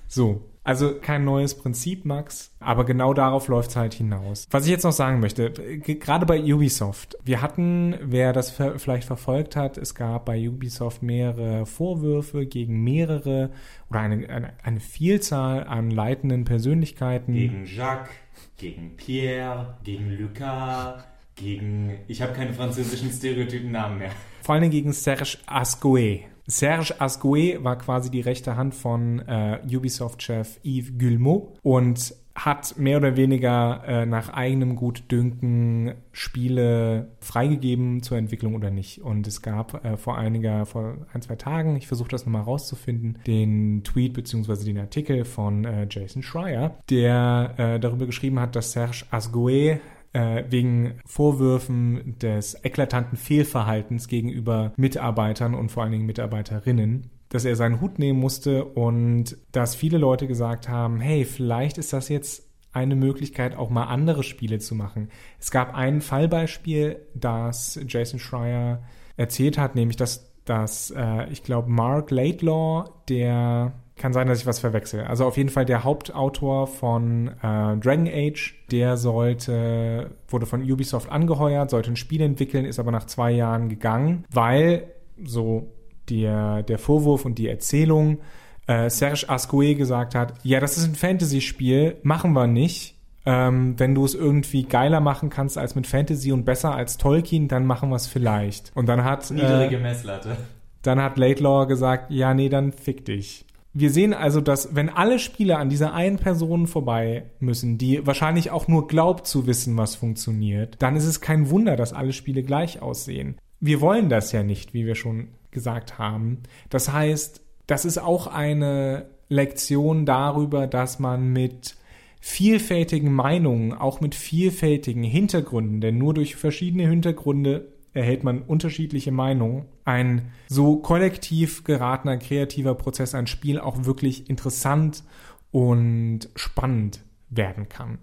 So, 0.08 0.42
also 0.66 0.96
kein 1.00 1.24
neues 1.24 1.54
Prinzip, 1.54 2.04
Max, 2.04 2.50
aber 2.58 2.84
genau 2.84 3.14
darauf 3.14 3.46
läuft 3.46 3.70
es 3.70 3.76
halt 3.76 3.94
hinaus. 3.94 4.48
Was 4.50 4.64
ich 4.64 4.70
jetzt 4.72 4.82
noch 4.82 4.90
sagen 4.90 5.20
möchte, 5.20 5.50
gerade 5.52 6.26
bei 6.26 6.42
Ubisoft, 6.42 7.16
wir 7.24 7.40
hatten, 7.40 7.94
wer 8.02 8.32
das 8.32 8.50
vielleicht 8.50 9.06
verfolgt 9.06 9.54
hat, 9.54 9.78
es 9.78 9.94
gab 9.94 10.24
bei 10.24 10.48
Ubisoft 10.48 11.04
mehrere 11.04 11.66
Vorwürfe 11.66 12.46
gegen 12.46 12.82
mehrere 12.82 13.50
oder 13.90 14.00
eine, 14.00 14.28
eine, 14.28 14.52
eine 14.64 14.80
Vielzahl 14.80 15.64
an 15.68 15.92
leitenden 15.92 16.44
Persönlichkeiten. 16.44 17.32
Gegen 17.32 17.64
Jacques, 17.64 18.10
gegen 18.56 18.96
Pierre, 18.96 19.78
gegen 19.84 20.18
Lucas, 20.18 21.04
gegen, 21.36 21.98
ich 22.08 22.22
habe 22.22 22.32
keine 22.32 22.52
französischen 22.52 23.12
Stereotypen-Namen 23.12 23.98
mehr. 23.98 24.10
Vor 24.42 24.56
allem 24.56 24.70
gegen 24.70 24.92
Serge 24.92 25.38
Ascoe. 25.46 26.24
Serge 26.46 27.00
Asgoe 27.00 27.62
war 27.64 27.76
quasi 27.76 28.10
die 28.10 28.20
rechte 28.20 28.56
Hand 28.56 28.74
von 28.74 29.20
äh, 29.20 29.60
Ubisoft-Chef 29.64 30.58
Yves 30.64 30.98
Guillemot 30.98 31.58
und 31.62 32.14
hat 32.36 32.76
mehr 32.76 32.98
oder 32.98 33.16
weniger 33.16 33.82
äh, 33.86 34.06
nach 34.06 34.28
eigenem 34.28 34.76
Gutdünken 34.76 35.94
Spiele 36.12 37.08
freigegeben 37.20 38.02
zur 38.02 38.18
Entwicklung 38.18 38.54
oder 38.54 38.70
nicht. 38.70 39.00
Und 39.00 39.26
es 39.26 39.40
gab 39.40 39.84
äh, 39.84 39.96
vor 39.96 40.18
einiger, 40.18 40.66
vor 40.66 40.98
ein, 41.12 41.22
zwei 41.22 41.36
Tagen, 41.36 41.76
ich 41.76 41.86
versuche 41.86 42.10
das 42.10 42.26
nochmal 42.26 42.42
rauszufinden, 42.42 43.18
den 43.26 43.82
Tweet 43.84 44.12
bzw. 44.12 44.64
den 44.64 44.78
Artikel 44.78 45.24
von 45.24 45.64
äh, 45.64 45.86
Jason 45.90 46.22
Schreier, 46.22 46.76
der 46.90 47.54
äh, 47.56 47.80
darüber 47.80 48.06
geschrieben 48.06 48.38
hat, 48.38 48.54
dass 48.54 48.72
Serge 48.72 49.04
Asgoe 49.10 49.80
äh, 50.16 50.44
wegen 50.48 50.94
Vorwürfen 51.04 52.18
des 52.18 52.56
eklatanten 52.64 53.18
Fehlverhaltens 53.18 54.08
gegenüber 54.08 54.72
Mitarbeitern 54.76 55.54
und 55.54 55.70
vor 55.70 55.82
allen 55.82 55.92
Dingen 55.92 56.06
Mitarbeiterinnen 56.06 57.10
dass 57.28 57.44
er 57.44 57.56
seinen 57.56 57.80
Hut 57.80 57.98
nehmen 57.98 58.20
musste 58.20 58.64
und 58.64 59.36
dass 59.50 59.74
viele 59.74 59.98
Leute 59.98 60.28
gesagt 60.28 60.68
haben, 60.68 61.00
hey, 61.00 61.24
vielleicht 61.24 61.76
ist 61.76 61.92
das 61.92 62.08
jetzt 62.08 62.48
eine 62.72 62.94
Möglichkeit, 62.94 63.56
auch 63.56 63.68
mal 63.68 63.86
andere 63.86 64.22
Spiele 64.22 64.60
zu 64.60 64.76
machen. 64.76 65.08
Es 65.40 65.50
gab 65.50 65.74
ein 65.74 66.00
Fallbeispiel, 66.00 67.00
das 67.14 67.80
Jason 67.88 68.20
Schreier 68.20 68.84
erzählt 69.16 69.58
hat, 69.58 69.74
nämlich 69.74 69.96
dass, 69.96 70.32
dass 70.44 70.92
äh, 70.96 71.28
ich 71.30 71.42
glaube, 71.42 71.68
Mark 71.68 72.12
Laidlaw, 72.12 72.84
der 73.08 73.72
kann 73.96 74.12
sein, 74.12 74.26
dass 74.26 74.40
ich 74.40 74.46
was 74.46 74.58
verwechsel. 74.58 75.04
Also 75.04 75.24
auf 75.24 75.36
jeden 75.36 75.48
Fall 75.48 75.64
der 75.64 75.82
Hauptautor 75.82 76.66
von 76.66 77.28
äh, 77.28 77.76
Dragon 77.78 78.08
Age, 78.08 78.54
der 78.70 78.96
sollte, 78.96 80.10
wurde 80.28 80.46
von 80.46 80.62
Ubisoft 80.62 81.10
angeheuert, 81.10 81.70
sollte 81.70 81.90
ein 81.90 81.96
Spiel 81.96 82.20
entwickeln, 82.20 82.64
ist 82.66 82.78
aber 82.78 82.90
nach 82.90 83.06
zwei 83.06 83.30
Jahren 83.30 83.68
gegangen, 83.68 84.24
weil 84.30 84.92
so 85.24 85.72
der, 86.10 86.62
der 86.62 86.78
Vorwurf 86.78 87.24
und 87.24 87.38
die 87.38 87.48
Erzählung 87.48 88.18
äh, 88.66 88.90
Serge 88.90 89.28
Ascoe 89.28 89.74
gesagt 89.74 90.14
hat, 90.14 90.34
ja, 90.42 90.60
das 90.60 90.76
ist 90.76 90.84
ein 90.84 90.94
Fantasy-Spiel, 90.94 91.96
machen 92.02 92.32
wir 92.32 92.46
nicht. 92.46 92.94
Ähm, 93.24 93.74
wenn 93.78 93.94
du 93.94 94.04
es 94.04 94.14
irgendwie 94.14 94.64
geiler 94.64 95.00
machen 95.00 95.30
kannst 95.30 95.58
als 95.58 95.74
mit 95.74 95.88
Fantasy 95.88 96.30
und 96.30 96.44
besser 96.44 96.74
als 96.74 96.96
Tolkien, 96.96 97.48
dann 97.48 97.66
machen 97.66 97.88
wir 97.88 97.96
es 97.96 98.06
vielleicht. 98.06 98.70
Und 98.76 98.86
dann 98.86 99.02
hat 99.02 99.30
niedrige 99.32 99.76
äh, 99.76 99.80
Messlatte. 99.80 100.36
Dann 100.82 101.02
hat 101.02 101.18
Laidlaw 101.18 101.66
gesagt, 101.66 102.12
ja, 102.12 102.34
nee, 102.34 102.48
dann 102.48 102.72
fick 102.72 103.04
dich. 103.04 103.45
Wir 103.78 103.90
sehen 103.90 104.14
also, 104.14 104.40
dass 104.40 104.74
wenn 104.74 104.88
alle 104.88 105.18
Spiele 105.18 105.58
an 105.58 105.68
dieser 105.68 105.92
einen 105.92 106.16
Person 106.16 106.66
vorbei 106.66 107.24
müssen, 107.40 107.76
die 107.76 108.06
wahrscheinlich 108.06 108.50
auch 108.50 108.68
nur 108.68 108.86
glaubt 108.86 109.26
zu 109.26 109.46
wissen, 109.46 109.76
was 109.76 109.96
funktioniert, 109.96 110.76
dann 110.78 110.96
ist 110.96 111.04
es 111.04 111.20
kein 111.20 111.50
Wunder, 111.50 111.76
dass 111.76 111.92
alle 111.92 112.14
Spiele 112.14 112.42
gleich 112.42 112.80
aussehen. 112.80 113.36
Wir 113.60 113.82
wollen 113.82 114.08
das 114.08 114.32
ja 114.32 114.42
nicht, 114.42 114.72
wie 114.72 114.86
wir 114.86 114.94
schon 114.94 115.28
gesagt 115.50 115.98
haben. 115.98 116.38
Das 116.70 116.90
heißt, 116.90 117.42
das 117.66 117.84
ist 117.84 117.98
auch 117.98 118.28
eine 118.28 119.10
Lektion 119.28 120.06
darüber, 120.06 120.66
dass 120.66 120.98
man 120.98 121.34
mit 121.34 121.76
vielfältigen 122.18 123.12
Meinungen, 123.12 123.74
auch 123.74 124.00
mit 124.00 124.14
vielfältigen 124.14 125.04
Hintergründen, 125.04 125.82
denn 125.82 125.98
nur 125.98 126.14
durch 126.14 126.34
verschiedene 126.34 126.88
Hintergründe 126.88 127.68
erhält 127.96 128.24
man 128.24 128.42
unterschiedliche 128.42 129.12
Meinungen, 129.12 129.64
ein 129.84 130.30
so 130.48 130.76
kollektiv 130.76 131.64
geratener 131.64 132.18
kreativer 132.18 132.74
Prozess, 132.74 133.14
ein 133.14 133.26
Spiel 133.26 133.58
auch 133.58 133.84
wirklich 133.84 134.28
interessant 134.30 135.02
und 135.50 136.28
spannend 136.36 137.00
werden 137.30 137.68
kann. 137.68 137.98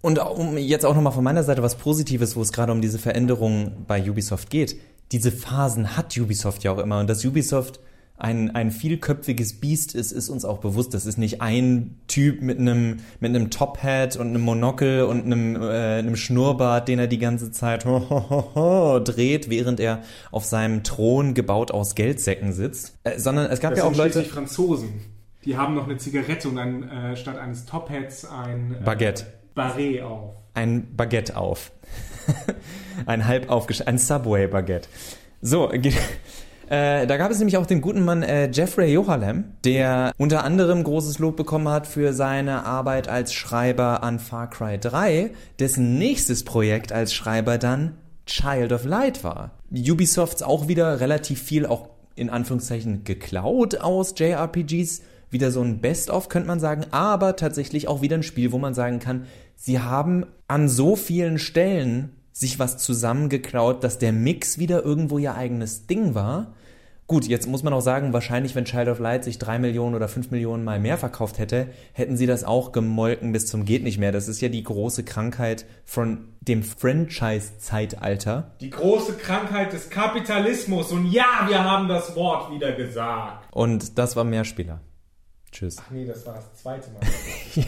Und 0.00 0.18
um 0.18 0.58
jetzt 0.58 0.84
auch 0.84 0.94
nochmal 0.94 1.12
von 1.12 1.24
meiner 1.24 1.42
Seite 1.42 1.62
was 1.62 1.76
Positives, 1.76 2.36
wo 2.36 2.42
es 2.42 2.52
gerade 2.52 2.72
um 2.72 2.82
diese 2.82 2.98
Veränderung 2.98 3.84
bei 3.86 4.08
Ubisoft 4.08 4.50
geht. 4.50 4.76
Diese 5.12 5.32
Phasen 5.32 5.96
hat 5.96 6.16
Ubisoft 6.16 6.62
ja 6.62 6.72
auch 6.72 6.78
immer 6.78 7.00
und 7.00 7.08
dass 7.08 7.24
Ubisoft 7.24 7.80
ein, 8.16 8.54
ein 8.54 8.70
vielköpfiges 8.70 9.60
Biest 9.60 9.94
ist, 9.94 10.12
ist 10.12 10.28
uns 10.28 10.44
auch 10.44 10.58
bewusst. 10.58 10.94
Das 10.94 11.04
ist 11.04 11.18
nicht 11.18 11.42
ein 11.42 11.98
Typ 12.06 12.42
mit 12.42 12.60
einem, 12.60 13.00
mit 13.18 13.34
einem 13.34 13.50
Top-Hat 13.50 14.16
und 14.16 14.28
einem 14.28 14.42
Monokel 14.42 15.02
und 15.02 15.24
einem, 15.24 15.60
äh, 15.60 15.98
einem 15.98 16.14
Schnurrbart, 16.14 16.86
den 16.86 17.00
er 17.00 17.08
die 17.08 17.18
ganze 17.18 17.50
Zeit 17.50 17.84
ho, 17.84 18.08
ho, 18.08 18.30
ho, 18.30 18.54
ho, 18.54 19.00
dreht, 19.00 19.50
während 19.50 19.80
er 19.80 20.02
auf 20.30 20.44
seinem 20.44 20.84
Thron 20.84 21.34
gebaut 21.34 21.72
aus 21.72 21.96
Geldsäcken 21.96 22.52
sitzt. 22.52 22.96
Äh, 23.02 23.18
sondern 23.18 23.50
es 23.50 23.58
gab 23.58 23.70
das 23.70 23.80
ja 23.80 23.84
auch 23.84 23.96
Leute. 23.96 24.22
Die 24.22 24.28
Franzosen. 24.28 25.00
Die 25.44 25.56
haben 25.56 25.74
noch 25.74 25.84
eine 25.84 25.96
Zigarette 25.96 26.48
und 26.48 26.56
dann 26.56 26.88
äh, 26.88 27.16
statt 27.16 27.36
eines 27.36 27.66
Top-Hats 27.66 28.26
ein 28.26 28.76
äh, 28.80 28.84
Baguette. 28.84 29.26
Barret 29.54 30.02
auf. 30.02 30.36
Ein 30.54 30.96
Baguette 30.96 31.36
auf. 31.36 31.72
ein 33.06 33.26
halb 33.26 33.50
aufgesch... 33.50 33.82
ein 33.86 33.98
Subway-Baguette. 33.98 34.88
So, 35.42 35.70
äh, 36.68 37.06
da 37.06 37.16
gab 37.16 37.30
es 37.30 37.38
nämlich 37.38 37.56
auch 37.56 37.66
den 37.66 37.80
guten 37.80 38.04
Mann 38.04 38.22
äh, 38.22 38.50
Jeffrey 38.50 38.92
Johalem, 38.92 39.44
der 39.64 40.12
unter 40.16 40.44
anderem 40.44 40.82
großes 40.82 41.18
Lob 41.18 41.36
bekommen 41.36 41.68
hat 41.68 41.86
für 41.86 42.12
seine 42.12 42.64
Arbeit 42.64 43.08
als 43.08 43.32
Schreiber 43.32 44.02
an 44.02 44.18
Far 44.18 44.48
Cry 44.50 44.78
3, 44.78 45.30
dessen 45.58 45.98
nächstes 45.98 46.44
Projekt 46.44 46.92
als 46.92 47.12
Schreiber 47.12 47.58
dann 47.58 47.96
Child 48.26 48.72
of 48.72 48.84
Light 48.84 49.24
war. 49.24 49.52
Ubisofts 49.70 50.42
auch 50.42 50.68
wieder 50.68 51.00
relativ 51.00 51.42
viel 51.42 51.66
auch 51.66 51.88
in 52.16 52.30
Anführungszeichen 52.30 53.04
geklaut 53.04 53.80
aus 53.80 54.14
JRPGs. 54.16 55.02
Wieder 55.30 55.50
so 55.50 55.62
ein 55.62 55.80
Best-of, 55.80 56.28
könnte 56.28 56.46
man 56.46 56.60
sagen, 56.60 56.86
aber 56.92 57.34
tatsächlich 57.34 57.88
auch 57.88 58.02
wieder 58.02 58.16
ein 58.16 58.22
Spiel, 58.22 58.52
wo 58.52 58.58
man 58.58 58.72
sagen 58.72 59.00
kann, 59.00 59.26
sie 59.56 59.80
haben 59.80 60.26
an 60.46 60.68
so 60.68 60.94
vielen 60.94 61.38
Stellen 61.38 62.13
sich 62.34 62.58
was 62.58 62.76
zusammengeklaut, 62.78 63.84
dass 63.84 63.98
der 63.98 64.12
Mix 64.12 64.58
wieder 64.58 64.84
irgendwo 64.84 65.18
ihr 65.18 65.36
eigenes 65.36 65.86
Ding 65.86 66.14
war. 66.14 66.52
Gut, 67.06 67.26
jetzt 67.26 67.46
muss 67.46 67.62
man 67.62 67.72
auch 67.72 67.82
sagen, 67.82 68.12
wahrscheinlich, 68.12 68.54
wenn 68.54 68.64
Child 68.64 68.88
of 68.88 68.98
Light 68.98 69.24
sich 69.24 69.38
drei 69.38 69.58
Millionen 69.58 69.94
oder 69.94 70.08
fünf 70.08 70.30
Millionen 70.30 70.64
mal 70.64 70.80
mehr 70.80 70.98
verkauft 70.98 71.38
hätte, 71.38 71.68
hätten 71.92 72.16
sie 72.16 72.26
das 72.26 72.44
auch 72.44 72.72
gemolken 72.72 73.30
bis 73.30 73.46
zum 73.46 73.64
geht 73.64 73.84
nicht 73.84 73.98
mehr. 73.98 74.10
Das 74.10 74.26
ist 74.26 74.40
ja 74.40 74.48
die 74.48 74.62
große 74.62 75.04
Krankheit 75.04 75.64
von 75.84 76.28
dem 76.40 76.62
Franchise-Zeitalter. 76.64 78.52
Die 78.60 78.70
große 78.70 79.12
Krankheit 79.18 79.72
des 79.72 79.90
Kapitalismus. 79.90 80.90
Und 80.90 81.12
ja, 81.12 81.44
wir 81.46 81.62
haben 81.62 81.88
das 81.88 82.16
Wort 82.16 82.50
wieder 82.50 82.72
gesagt. 82.72 83.46
Und 83.52 83.96
das 83.98 84.16
war 84.16 84.24
Mehrspieler. 84.24 84.80
Tschüss. 85.52 85.76
Ach 85.78 85.90
nee, 85.90 86.06
das 86.06 86.26
war 86.26 86.34
das 86.34 86.54
zweite 86.54 86.90
Mal. 86.90 87.00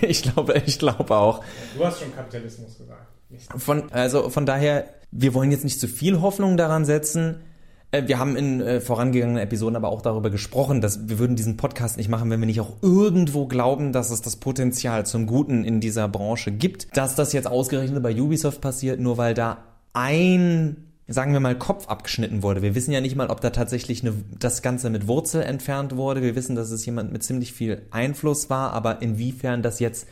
ich 0.09 0.23
glaube, 0.23 0.61
ich 0.67 0.79
glaube 0.79 1.15
auch. 1.15 1.45
Du 1.77 1.85
hast 1.85 2.01
schon 2.01 2.13
Kapitalismus 2.13 2.79
gesagt. 2.79 3.16
Von, 3.57 3.91
also 3.93 4.31
von 4.31 4.47
daher, 4.47 4.89
wir 5.11 5.35
wollen 5.35 5.51
jetzt 5.51 5.65
nicht 5.65 5.81
zu 5.81 5.89
viel 5.89 6.21
Hoffnung 6.21 6.57
daran 6.57 6.85
setzen. 6.85 7.43
Äh, 7.91 8.07
wir 8.07 8.19
haben 8.19 8.37
in 8.37 8.61
äh, 8.61 8.81
vorangegangenen 8.81 9.43
Episoden 9.43 9.77
aber 9.77 9.89
auch 9.89 10.03
darüber 10.03 10.31
gesprochen, 10.31 10.81
dass 10.81 11.09
wir 11.09 11.19
würden 11.19 11.37
diesen 11.37 11.57
Podcast 11.57 11.97
nicht 11.97 12.09
machen, 12.09 12.31
wenn 12.31 12.41
wir 12.41 12.47
nicht 12.47 12.61
auch 12.61 12.75
irgendwo 12.83 13.47
glauben, 13.47 13.93
dass 13.93 14.11
es 14.11 14.23
das 14.23 14.37
Potenzial 14.37 15.07
zum 15.07 15.27
Guten 15.27 15.65
in 15.65 15.81
dieser 15.81 16.09
Branche 16.09 16.53
gibt. 16.53 16.97
Dass 16.97 17.15
das 17.15 17.33
jetzt 17.33 17.47
ausgerechnet 17.47 18.03
bei 18.03 18.15
Ubisoft 18.21 18.61
passiert, 18.61 19.01
nur 19.01 19.19
weil 19.19 19.35
da 19.35 19.59
ein 19.93 20.87
sagen 21.09 21.33
wir 21.33 21.41
mal, 21.41 21.57
Kopf 21.57 21.87
abgeschnitten 21.89 22.43
wurde. 22.43 22.63
Wir 22.63 22.75
wissen 22.75 22.91
ja 22.91 23.01
nicht 23.01 23.15
mal, 23.15 23.29
ob 23.29 23.41
da 23.41 23.51
tatsächlich 23.51 24.03
eine, 24.03 24.13
das 24.39 24.61
Ganze 24.61 24.91
mit 24.91 25.07
Wurzel 25.07 25.43
entfernt 25.43 25.97
wurde. 25.97 26.23
Wir 26.23 26.35
wissen, 26.35 26.57
dass 26.57 26.71
es 26.71 26.85
jemand 26.85 27.13
mit 27.13 27.23
ziemlich 27.23 27.53
viel 27.53 27.83
Einfluss 27.91 28.51
war, 28.51 28.73
aber 28.73 29.03
inwiefern 29.03 29.63
das 29.63 29.79
jetzt 29.79 30.09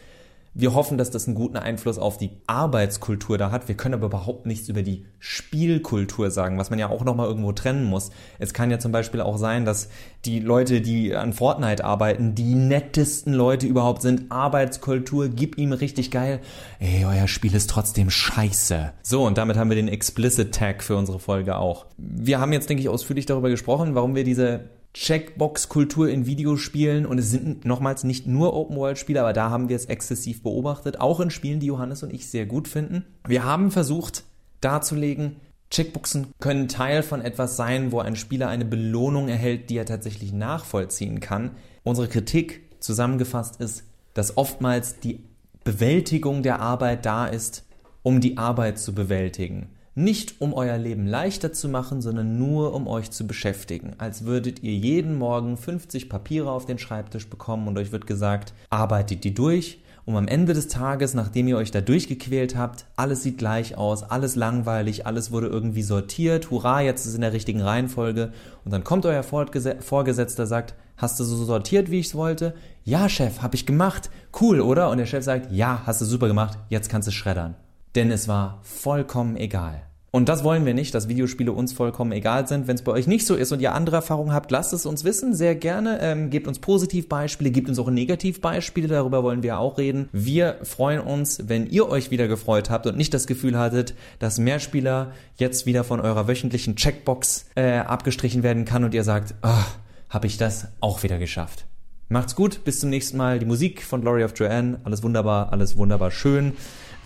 wir 0.54 0.72
hoffen, 0.72 0.98
dass 0.98 1.10
das 1.10 1.26
einen 1.26 1.34
guten 1.34 1.56
Einfluss 1.56 1.98
auf 1.98 2.16
die 2.16 2.30
Arbeitskultur 2.46 3.38
da 3.38 3.50
hat. 3.50 3.66
Wir 3.66 3.76
können 3.76 3.94
aber 3.94 4.06
überhaupt 4.06 4.46
nichts 4.46 4.68
über 4.68 4.82
die 4.82 5.04
Spielkultur 5.18 6.30
sagen, 6.30 6.58
was 6.58 6.70
man 6.70 6.78
ja 6.78 6.88
auch 6.88 7.04
nochmal 7.04 7.26
irgendwo 7.26 7.52
trennen 7.52 7.84
muss. 7.84 8.10
Es 8.38 8.54
kann 8.54 8.70
ja 8.70 8.78
zum 8.78 8.92
Beispiel 8.92 9.20
auch 9.20 9.36
sein, 9.36 9.64
dass 9.64 9.88
die 10.24 10.38
Leute, 10.38 10.80
die 10.80 11.14
an 11.14 11.32
Fortnite 11.32 11.84
arbeiten, 11.84 12.36
die 12.36 12.54
nettesten 12.54 13.34
Leute 13.34 13.66
überhaupt 13.66 14.02
sind. 14.02 14.30
Arbeitskultur, 14.30 15.28
gib 15.28 15.58
ihm 15.58 15.72
richtig 15.72 16.12
geil. 16.12 16.40
Ey, 16.78 17.04
euer 17.04 17.26
Spiel 17.26 17.54
ist 17.54 17.68
trotzdem 17.70 18.08
scheiße. 18.10 18.92
So, 19.02 19.26
und 19.26 19.38
damit 19.38 19.56
haben 19.56 19.70
wir 19.70 19.76
den 19.76 19.88
Explicit 19.88 20.54
Tag 20.54 20.84
für 20.84 20.96
unsere 20.96 21.18
Folge 21.18 21.56
auch. 21.56 21.86
Wir 21.98 22.38
haben 22.38 22.52
jetzt, 22.52 22.70
denke 22.70 22.80
ich, 22.80 22.88
ausführlich 22.88 23.26
darüber 23.26 23.50
gesprochen, 23.50 23.96
warum 23.96 24.14
wir 24.14 24.22
diese 24.22 24.70
Checkbox-Kultur 24.94 26.08
in 26.08 26.24
Videospielen 26.24 27.04
und 27.04 27.18
es 27.18 27.30
sind 27.30 27.64
nochmals 27.64 28.04
nicht 28.04 28.26
nur 28.26 28.54
Open-World-Spiele, 28.54 29.20
aber 29.20 29.32
da 29.32 29.50
haben 29.50 29.68
wir 29.68 29.76
es 29.76 29.86
exzessiv 29.86 30.42
beobachtet, 30.42 31.00
auch 31.00 31.20
in 31.20 31.30
Spielen, 31.30 31.60
die 31.60 31.66
Johannes 31.66 32.02
und 32.02 32.12
ich 32.12 32.30
sehr 32.30 32.46
gut 32.46 32.68
finden. 32.68 33.04
Wir 33.26 33.44
haben 33.44 33.72
versucht 33.72 34.24
darzulegen, 34.60 35.36
Checkboxen 35.70 36.28
können 36.38 36.68
Teil 36.68 37.02
von 37.02 37.20
etwas 37.20 37.56
sein, 37.56 37.90
wo 37.90 37.98
ein 37.98 38.14
Spieler 38.14 38.48
eine 38.48 38.64
Belohnung 38.64 39.28
erhält, 39.28 39.68
die 39.68 39.76
er 39.76 39.86
tatsächlich 39.86 40.32
nachvollziehen 40.32 41.18
kann. 41.18 41.50
Unsere 41.82 42.06
Kritik 42.06 42.62
zusammengefasst 42.78 43.60
ist, 43.60 43.82
dass 44.14 44.36
oftmals 44.36 45.00
die 45.00 45.24
Bewältigung 45.64 46.44
der 46.44 46.60
Arbeit 46.60 47.04
da 47.04 47.26
ist, 47.26 47.64
um 48.04 48.20
die 48.20 48.38
Arbeit 48.38 48.78
zu 48.78 48.94
bewältigen. 48.94 49.70
Nicht 49.96 50.40
um 50.40 50.52
euer 50.54 50.76
Leben 50.76 51.06
leichter 51.06 51.52
zu 51.52 51.68
machen, 51.68 52.02
sondern 52.02 52.36
nur 52.36 52.74
um 52.74 52.88
euch 52.88 53.12
zu 53.12 53.28
beschäftigen. 53.28 53.92
Als 53.98 54.24
würdet 54.24 54.60
ihr 54.64 54.72
jeden 54.72 55.14
Morgen 55.14 55.56
50 55.56 56.08
Papiere 56.08 56.50
auf 56.50 56.66
den 56.66 56.78
Schreibtisch 56.78 57.28
bekommen 57.28 57.68
und 57.68 57.78
euch 57.78 57.92
wird 57.92 58.08
gesagt, 58.08 58.54
arbeitet 58.70 59.22
die 59.22 59.34
durch, 59.34 59.78
um 60.04 60.16
am 60.16 60.26
Ende 60.26 60.52
des 60.52 60.66
Tages, 60.66 61.14
nachdem 61.14 61.46
ihr 61.46 61.56
euch 61.56 61.70
da 61.70 61.80
durchgequält 61.80 62.56
habt, 62.56 62.86
alles 62.96 63.22
sieht 63.22 63.38
gleich 63.38 63.78
aus, 63.78 64.02
alles 64.02 64.34
langweilig, 64.34 65.06
alles 65.06 65.30
wurde 65.30 65.46
irgendwie 65.46 65.82
sortiert, 65.82 66.50
hurra, 66.50 66.80
jetzt 66.80 67.02
ist 67.02 67.10
es 67.10 67.14
in 67.14 67.20
der 67.20 67.32
richtigen 67.32 67.62
Reihenfolge 67.62 68.32
und 68.64 68.72
dann 68.72 68.82
kommt 68.82 69.06
euer 69.06 69.22
Vorgesetzter, 69.22 70.46
sagt, 70.46 70.74
hast 70.96 71.20
du 71.20 71.24
so 71.24 71.44
sortiert, 71.44 71.92
wie 71.92 72.00
ich 72.00 72.06
es 72.06 72.14
wollte? 72.16 72.54
Ja, 72.82 73.08
Chef, 73.08 73.42
hab 73.42 73.54
ich 73.54 73.64
gemacht. 73.64 74.10
Cool, 74.40 74.60
oder? 74.60 74.90
Und 74.90 74.98
der 74.98 75.06
Chef 75.06 75.24
sagt, 75.24 75.52
ja, 75.52 75.82
hast 75.86 76.00
du 76.00 76.04
super 76.04 76.26
gemacht, 76.26 76.58
jetzt 76.68 76.88
kannst 76.88 77.06
du 77.06 77.12
schreddern 77.12 77.54
denn 77.94 78.10
es 78.10 78.28
war 78.28 78.60
vollkommen 78.62 79.36
egal. 79.36 79.82
Und 80.14 80.28
das 80.28 80.44
wollen 80.44 80.64
wir 80.64 80.74
nicht, 80.74 80.94
dass 80.94 81.08
Videospiele 81.08 81.50
uns 81.50 81.72
vollkommen 81.72 82.12
egal 82.12 82.46
sind. 82.46 82.68
Wenn 82.68 82.76
es 82.76 82.82
bei 82.82 82.92
euch 82.92 83.08
nicht 83.08 83.26
so 83.26 83.34
ist 83.34 83.50
und 83.50 83.60
ihr 83.60 83.74
andere 83.74 83.96
Erfahrungen 83.96 84.32
habt, 84.32 84.52
lasst 84.52 84.72
es 84.72 84.86
uns 84.86 85.02
wissen, 85.02 85.34
sehr 85.34 85.56
gerne. 85.56 85.98
Ähm, 86.02 86.30
gebt 86.30 86.46
uns 86.46 86.60
Positivbeispiele, 86.60 87.50
gebt 87.50 87.68
uns 87.68 87.80
auch 87.80 87.90
Negativbeispiele, 87.90 88.86
darüber 88.86 89.24
wollen 89.24 89.42
wir 89.42 89.58
auch 89.58 89.76
reden. 89.76 90.08
Wir 90.12 90.58
freuen 90.62 91.00
uns, 91.00 91.48
wenn 91.48 91.66
ihr 91.66 91.88
euch 91.88 92.12
wieder 92.12 92.28
gefreut 92.28 92.70
habt 92.70 92.86
und 92.86 92.96
nicht 92.96 93.12
das 93.12 93.26
Gefühl 93.26 93.58
hattet, 93.58 93.94
dass 94.20 94.38
Mehrspieler 94.38 95.10
jetzt 95.34 95.66
wieder 95.66 95.82
von 95.82 95.98
eurer 95.98 96.28
wöchentlichen 96.28 96.76
Checkbox 96.76 97.46
äh, 97.56 97.78
abgestrichen 97.78 98.44
werden 98.44 98.64
kann 98.64 98.84
und 98.84 98.94
ihr 98.94 99.02
sagt, 99.02 99.34
oh, 99.42 99.64
habe 100.10 100.28
ich 100.28 100.38
das 100.38 100.68
auch 100.80 101.02
wieder 101.02 101.18
geschafft. 101.18 101.66
Macht's 102.08 102.36
gut, 102.36 102.62
bis 102.62 102.78
zum 102.78 102.90
nächsten 102.90 103.16
Mal. 103.16 103.40
Die 103.40 103.46
Musik 103.46 103.82
von 103.82 104.02
Glory 104.02 104.22
of 104.22 104.34
Joanne, 104.36 104.78
alles 104.84 105.02
wunderbar, 105.02 105.52
alles 105.52 105.76
wunderbar 105.76 106.12
schön. 106.12 106.52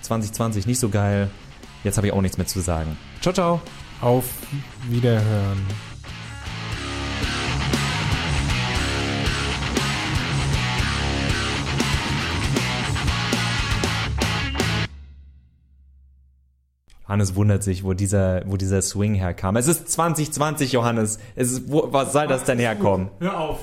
2020 0.03 0.67
nicht 0.67 0.79
so 0.79 0.89
geil. 0.89 1.31
Jetzt 1.85 1.97
habe 1.97 2.07
ich 2.07 2.13
auch 2.13 2.23
nichts 2.23 2.39
mehr 2.39 2.47
zu 2.47 2.61
sagen. 2.61 2.97
Ciao, 3.21 3.33
ciao. 3.33 3.61
Auf 4.01 4.25
Wiederhören. 4.89 5.67
Johannes 17.09 17.35
wundert 17.35 17.63
sich, 17.63 17.85
wo 17.85 17.95
dieser, 17.95 18.43
wo 18.47 18.59
dieser 18.59 18.83
Swing 18.83 19.15
herkam. 19.15 19.57
Es 19.57 19.67
ist 19.67 19.89
2020, 19.91 20.73
Johannes. 20.73 21.19
Es 21.35 21.53
ist, 21.53 21.73
wo, 21.73 21.89
was 21.91 22.13
soll 22.13 22.27
das 22.27 22.45
denn 22.45 22.59
herkommen? 22.59 23.09
Hör 23.19 23.41
auf. 23.41 23.61